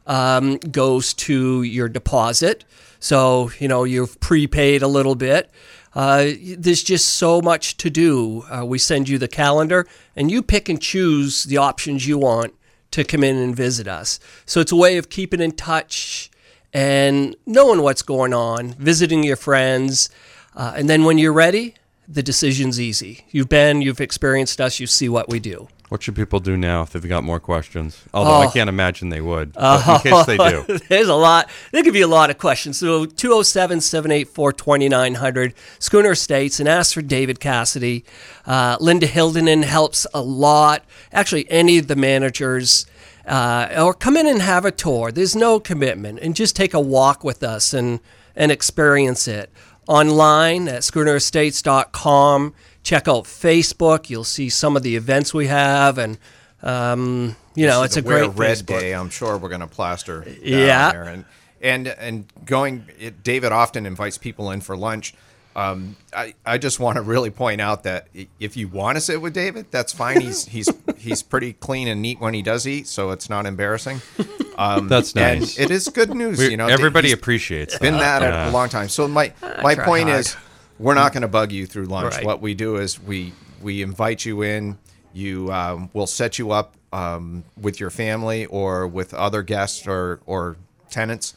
um, 0.07 0.57
goes 0.57 1.13
to 1.13 1.63
your 1.63 1.91
deposit. 1.91 2.65
So, 3.01 3.51
you 3.59 3.69
know, 3.69 3.85
you've 3.85 4.19
prepaid 4.19 4.81
a 4.81 4.89
little 4.89 5.15
bit. 5.15 5.51
Uh, 5.95 6.31
there's 6.57 6.83
just 6.83 7.17
so 7.17 7.43
much 7.43 7.77
to 7.77 7.91
do. 7.91 8.47
Uh, 8.51 8.65
we 8.65 8.79
send 8.79 9.11
you 9.11 9.19
the 9.19 9.29
calendar, 9.29 9.87
and 10.17 10.31
you 10.31 10.43
pick 10.43 10.71
and 10.71 10.81
choose 10.81 11.45
the 11.45 11.59
options 11.59 12.09
you 12.09 12.17
want 12.17 12.55
to 12.91 13.05
come 13.05 13.23
in 13.23 13.37
and 13.37 13.55
visit 13.55 13.87
us. 13.87 14.19
So 14.47 14.61
it's 14.61 14.73
a 14.73 14.77
way 14.77 14.97
of 14.97 15.11
keeping 15.11 15.41
in 15.41 15.53
touch 15.53 16.31
and 16.73 17.37
knowing 17.47 17.83
what's 17.83 18.03
going 18.03 18.35
on, 18.35 18.75
visiting 18.75 19.25
your 19.25 19.37
friends. 19.37 20.11
Uh, 20.55 20.75
and 20.77 20.89
then 20.89 21.05
when 21.05 21.19
you're 21.19 21.33
ready, 21.33 21.75
the 22.07 22.23
decision's 22.23 22.81
easy. 22.81 23.27
You've 23.31 23.49
been, 23.49 23.83
you've 23.83 24.01
experienced 24.01 24.61
us, 24.61 24.81
you 24.81 24.87
see 24.87 25.09
what 25.09 25.29
we 25.29 25.41
do. 25.41 25.69
What 25.89 26.03
should 26.03 26.15
people 26.17 26.39
do 26.41 26.57
now 26.57 26.83
if 26.83 26.91
they've 26.91 27.09
got 27.09 27.25
more 27.25 27.41
questions? 27.41 28.03
Although 28.13 28.31
I 28.43 28.47
Oh. 28.47 28.51
can't 28.51 28.69
imagine 28.69 29.09
they 29.09 29.21
would. 29.21 29.53
But 29.55 30.05
in 30.07 30.13
case 30.13 30.27
they 30.27 30.37
do. 30.37 30.79
There's 30.89 31.09
a 31.09 31.15
lot. 31.15 31.49
There 31.73 31.83
could 31.83 31.93
be 31.95 32.01
a 32.03 32.07
lot 32.09 32.31
of 32.31 32.39
questions. 32.39 32.79
So 32.79 33.07
207 33.07 33.81
784 33.81 34.53
2900, 34.53 35.55
Schooner 35.79 36.13
Estates, 36.13 36.61
and 36.61 36.69
ask 36.69 36.93
for 36.95 37.03
David 37.03 37.41
Cassidy. 37.41 38.05
Uh, 38.47 38.77
Linda 38.81 39.07
Hildenen 39.09 39.65
helps 39.65 40.07
a 40.13 40.21
lot. 40.21 40.85
Actually, 41.13 41.51
any 41.51 41.79
of 41.79 41.87
the 41.89 41.97
managers. 41.97 42.87
Uh, 43.27 43.69
or 43.79 43.93
come 43.93 44.17
in 44.17 44.27
and 44.27 44.41
have 44.41 44.65
a 44.65 44.71
tour. 44.71 45.13
There's 45.13 45.37
no 45.37 45.61
commitment, 45.61 46.19
and 46.21 46.35
just 46.35 46.57
take 46.57 46.73
a 46.73 46.81
walk 46.81 47.23
with 47.25 47.43
us 47.43 47.75
and 47.75 48.01
and 48.35 48.51
experience 48.51 49.29
it 49.29 49.53
online 49.87 50.69
at 50.69 50.83
schoonerestates.com. 50.83 52.55
Check 52.89 53.07
out 53.07 53.25
Facebook. 53.25 54.09
You'll 54.09 54.25
see 54.25 54.49
some 54.49 54.75
of 54.75 54.83
the 54.83 54.97
events 54.97 55.35
we 55.35 55.47
have, 55.49 55.99
and 55.99 56.17
um, 56.63 57.37
you 57.55 57.67
know 57.67 57.83
it's 57.83 57.99
a 57.99 58.03
great 58.03 58.31
red 58.35 58.57
Facebook. 58.57 58.81
day. 58.81 58.95
I'm 58.95 59.11
sure 59.11 59.37
we're 59.37 59.51
going 59.51 59.61
to 59.61 59.67
plaster. 59.67 60.23
down 60.25 60.37
Yeah. 60.43 60.93
there. 60.93 61.03
and 61.05 61.25
and 61.61 61.87
and 61.89 62.25
going. 62.47 62.87
It, 62.99 63.23
David 63.23 63.53
often 63.53 63.85
invites 63.85 64.17
people 64.17 64.51
in 64.53 64.63
for 64.63 64.75
lunch. 64.75 65.13
Um, 65.55 65.97
I, 66.17 66.33
I 66.47 66.57
just 66.57 66.81
want 66.81 66.97
to 66.97 67.03
really 67.03 67.29
point 67.31 67.61
out 67.61 67.83
that 67.83 68.07
if 68.41 68.57
you 68.57 68.69
want 68.69 68.97
to 68.97 69.01
sit 69.03 69.21
with 69.21 69.35
David, 69.35 69.67
that's 69.71 69.93
fine. 69.93 70.23
He's 70.23 70.47
he's 70.55 70.71
he's 70.97 71.23
pretty 71.23 71.53
clean 71.53 71.89
and 71.89 72.01
neat 72.01 72.21
when 72.21 72.33
he 72.33 72.41
does 72.41 72.67
eat, 72.67 72.87
so 72.87 73.11
it's 73.11 73.29
not 73.29 73.45
embarrassing. 73.45 74.01
Um, 74.59 74.89
That's 74.89 75.13
and 75.15 75.39
nice. 75.43 75.57
it 75.57 75.71
is 75.71 75.89
good 75.89 76.13
news. 76.13 76.37
We- 76.37 76.49
you 76.51 76.57
know, 76.57 76.67
everybody 76.67 77.07
he's 77.11 77.15
appreciates 77.15 77.79
been 77.79 77.95
that. 77.99 78.19
that 78.19 78.29
Yeah. 78.47 78.51
a 78.51 78.53
long 78.53 78.69
time. 78.69 78.89
So 78.89 79.07
my 79.07 79.33
my 79.63 79.77
point 79.77 80.09
hard. 80.09 80.19
is, 80.19 80.37
we're 80.79 80.95
not 80.95 81.13
going 81.13 81.23
to 81.23 81.29
bug 81.29 81.53
you 81.53 81.67
through 81.67 81.87
lunch. 81.87 82.15
Right. 82.15 82.25
What 82.25 82.41
we 82.41 82.55
do 82.55 82.77
is 82.77 83.01
we 83.01 83.33
we 83.63 83.83
invite 83.83 84.25
you 84.25 84.43
in. 84.43 84.79
You 85.13 85.53
um, 85.53 85.91
will 85.93 86.07
set 86.07 86.39
you 86.39 86.53
up 86.53 86.75
um, 86.93 87.45
with 87.61 87.81
your 87.81 87.91
family 87.91 88.47
or 88.47 88.87
with 88.87 89.15
other 89.15 89.43
guests 89.43 89.87
or 89.87 90.21
or 90.27 90.57
tenants, 90.91 91.35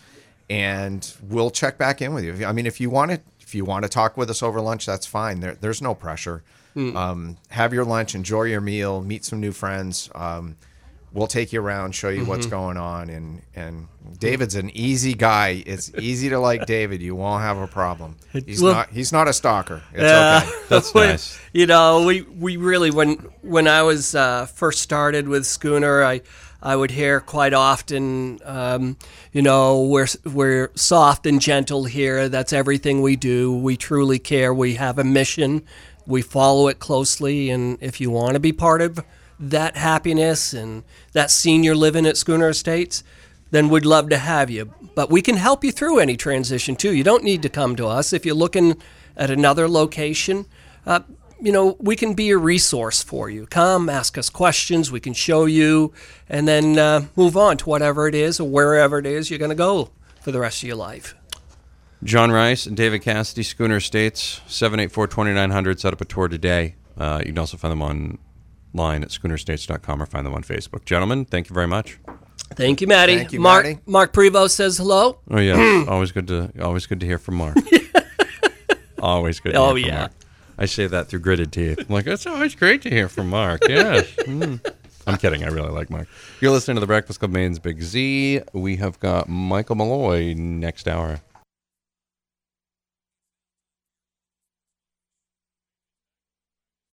and 0.49 1.12
we'll 1.27 1.51
check 1.51 1.77
back 1.77 2.01
in 2.01 2.13
with 2.13 2.23
you. 2.23 2.45
I 2.45 2.51
mean, 2.51 2.65
if 2.65 2.80
you 2.80 2.89
want 2.89 3.12
to 3.12 3.21
if 3.39 3.56
you 3.56 3.65
want 3.65 3.84
to 3.84 3.89
talk 3.89 4.17
with 4.17 4.30
us 4.30 4.43
over 4.43 4.62
lunch, 4.62 4.86
that's 4.86 5.06
fine. 5.06 5.39
There, 5.39 5.56
there's 5.56 5.82
no 5.82 5.93
pressure. 5.93 6.43
Um, 6.95 7.38
have 7.49 7.73
your 7.73 7.84
lunch, 7.84 8.15
enjoy 8.15 8.43
your 8.43 8.62
meal, 8.62 9.01
meet 9.01 9.25
some 9.25 9.41
new 9.41 9.51
friends. 9.51 10.10
Um, 10.15 10.56
we'll 11.13 11.28
take 11.28 11.52
you 11.54 11.62
around, 11.62 11.93
show 11.93 12.10
you 12.10 12.26
what's 12.26 12.45
going 12.45 12.78
on, 12.78 13.10
and 13.10 13.41
and 13.56 13.88
David's 14.19 14.56
an 14.56 14.69
easy 14.76 15.13
guy. 15.13 15.63
It's 15.65 15.91
easy 16.00 16.30
to 16.30 16.39
like 16.39 16.65
David. 16.65 17.02
You 17.02 17.15
won't 17.15 17.41
have 17.43 17.58
a 17.58 17.67
problem. 17.67 18.17
He's 18.34 18.62
Well- 18.62 18.74
not 18.74 18.89
he's 18.91 19.12
not 19.12 19.28
a 19.28 19.34
stalker. 19.34 19.82
It's 19.93 20.02
Yeah. 20.04 20.41
okay. 20.43 20.58
That's 20.69 20.93
When- 20.93 21.10
nice. 21.10 21.39
You 21.54 21.65
know, 21.67 22.06
we, 22.06 22.21
we 22.21 22.58
really 22.58 22.91
when 22.91 23.15
when 23.41 23.67
I 23.67 23.82
was 23.84 24.15
uh, 24.15 24.45
first 24.45 24.80
started 24.82 25.28
with 25.28 25.45
Schooner, 25.45 26.04
I 26.04 26.21
I 26.63 26.76
would 26.76 26.91
hear 26.91 27.19
quite 27.19 27.54
often, 27.56 28.38
um, 28.45 28.95
you 29.34 29.41
know, 29.41 29.82
we're 29.84 30.08
we're 30.26 30.69
soft 30.76 31.26
and 31.26 31.41
gentle 31.41 31.86
here. 31.86 32.30
That's 32.30 32.54
everything 32.54 33.02
we 33.02 33.15
do. 33.15 33.52
We 33.58 33.78
truly 33.78 34.19
care. 34.19 34.54
We 34.54 34.76
have 34.76 35.00
a 35.00 35.04
mission. 35.04 35.63
We 36.06 36.21
follow 36.21 36.67
it 36.67 36.80
closely, 36.80 37.50
and 37.50 37.78
if 37.82 38.00
you 38.02 38.12
want 38.12 38.34
to 38.34 38.39
be 38.39 38.52
part 38.54 38.82
of 38.82 39.00
that 39.41 39.75
happiness 39.75 40.54
and 40.54 40.84
that 41.13 41.32
senior 41.32 41.75
living 41.75 42.06
at 42.06 42.15
Schooner 42.15 42.49
Estates, 42.49 43.04
then 43.49 43.67
we'd 43.67 43.86
love 43.86 44.10
to 44.10 44.17
have 44.17 44.49
you. 44.49 44.73
But 44.95 45.10
we 45.10 45.21
can 45.21 45.36
help 45.36 45.63
you 45.63 45.71
through 45.71 45.99
any 45.99 46.15
transition 46.15 46.75
too. 46.75 46.93
You 46.93 47.04
don't 47.04 47.23
need 47.23 47.41
to 47.41 47.49
come 47.49 47.75
to 47.75 47.88
us 47.88 48.13
if 48.13 48.25
you're 48.25 48.36
looking 48.36 48.77
at 49.17 49.30
another 49.30 49.67
location. 49.67 50.45
Uh, 50.86 51.01
you 51.41 51.51
know, 51.51 51.75
we 51.80 51.95
can 51.95 52.13
be 52.13 52.30
a 52.30 52.38
resource 52.38 53.01
for 53.01 53.30
you. 53.30 53.47
Come, 53.47 53.89
ask 53.89 54.17
us 54.17 54.30
questions. 54.30 54.91
We 54.91 54.99
can 54.99 55.13
show 55.13 55.45
you, 55.45 55.91
and 56.30 56.47
then 56.47 56.77
uh, 56.77 57.08
move 57.15 57.36
on 57.36 57.58
to 57.58 57.65
whatever 57.65 58.08
it 58.08 58.13
is 58.13 58.39
or 58.39 58.47
wherever 58.47 58.99
it 58.99 59.08
is 59.08 59.30
you're 59.30 59.39
going 59.39 59.49
to 59.49 59.56
go 59.56 59.89
for 60.21 60.32
the 60.32 60.39
rest 60.39 60.62
of 60.62 60.67
your 60.67 60.77
life. 60.77 61.15
John 62.04 62.32
Rice 62.32 62.65
and 62.65 62.77
David 62.77 63.01
Cassidy, 63.01 63.43
Schooner 63.43 63.77
Estates, 63.77 64.41
784-2900. 64.47 65.80
Set 65.80 65.93
up 65.93 66.01
a 66.01 66.06
tour 66.06 66.27
today. 66.27 66.75
Uh, 66.97 67.19
you 67.19 67.27
can 67.27 67.39
also 67.39 67.58
find 67.58 67.71
them 67.71 67.82
online 68.73 69.03
at 69.03 69.10
schoonerestates.com 69.10 70.01
or 70.01 70.05
find 70.05 70.25
them 70.25 70.34
on 70.34 70.43
Facebook. 70.43 70.86
Gentlemen, 70.86 71.25
thank 71.25 71.49
you 71.49 71.53
very 71.53 71.67
much. 71.67 71.99
Thank 72.55 72.81
you, 72.81 72.88
Maddie. 72.88 73.17
Thank 73.17 73.31
you, 73.34 73.39
Mark, 73.39 73.63
Maddie. 73.65 73.79
Mark 73.86 74.13
Prevost 74.13 74.51
says 74.51 74.77
hello. 74.77 75.19
Oh 75.29 75.39
yeah, 75.39 75.86
always 75.89 76.12
good 76.12 76.27
to 76.27 76.51
always 76.62 76.86
good 76.86 76.99
to 76.99 77.05
hear 77.05 77.17
from 77.17 77.36
Mark. 77.36 77.55
always 78.99 79.39
good. 79.39 79.53
To 79.53 79.57
Oh, 79.60 79.69
from 79.69 79.77
yeah. 79.79 79.97
Mark. 79.99 80.12
I 80.57 80.65
say 80.65 80.86
that 80.88 81.07
through 81.07 81.21
gritted 81.21 81.51
teeth. 81.51 81.79
I'm 81.79 81.86
like, 81.89 82.05
it's 82.07 82.27
always 82.27 82.53
great 82.55 82.81
to 82.84 82.89
hear 82.89 83.10
from 83.10 83.29
Mark. 83.29 83.62
Yes. 83.67 84.05
Mm. 84.21 84.60
I'm 85.07 85.17
kidding. 85.17 85.43
I 85.43 85.47
really 85.47 85.71
like 85.71 85.89
Mark. 85.89 86.07
You're 86.41 86.51
listening 86.51 86.75
to 86.75 86.81
the 86.81 86.86
Breakfast 86.88 87.19
Club 87.19 87.31
Maine's 87.31 87.57
Big 87.57 87.81
Z. 87.81 88.41
We 88.53 88.75
have 88.75 88.99
got 88.99 89.27
Michael 89.27 89.75
Malloy 89.75 90.36
next 90.36 90.88
hour. 90.88 91.21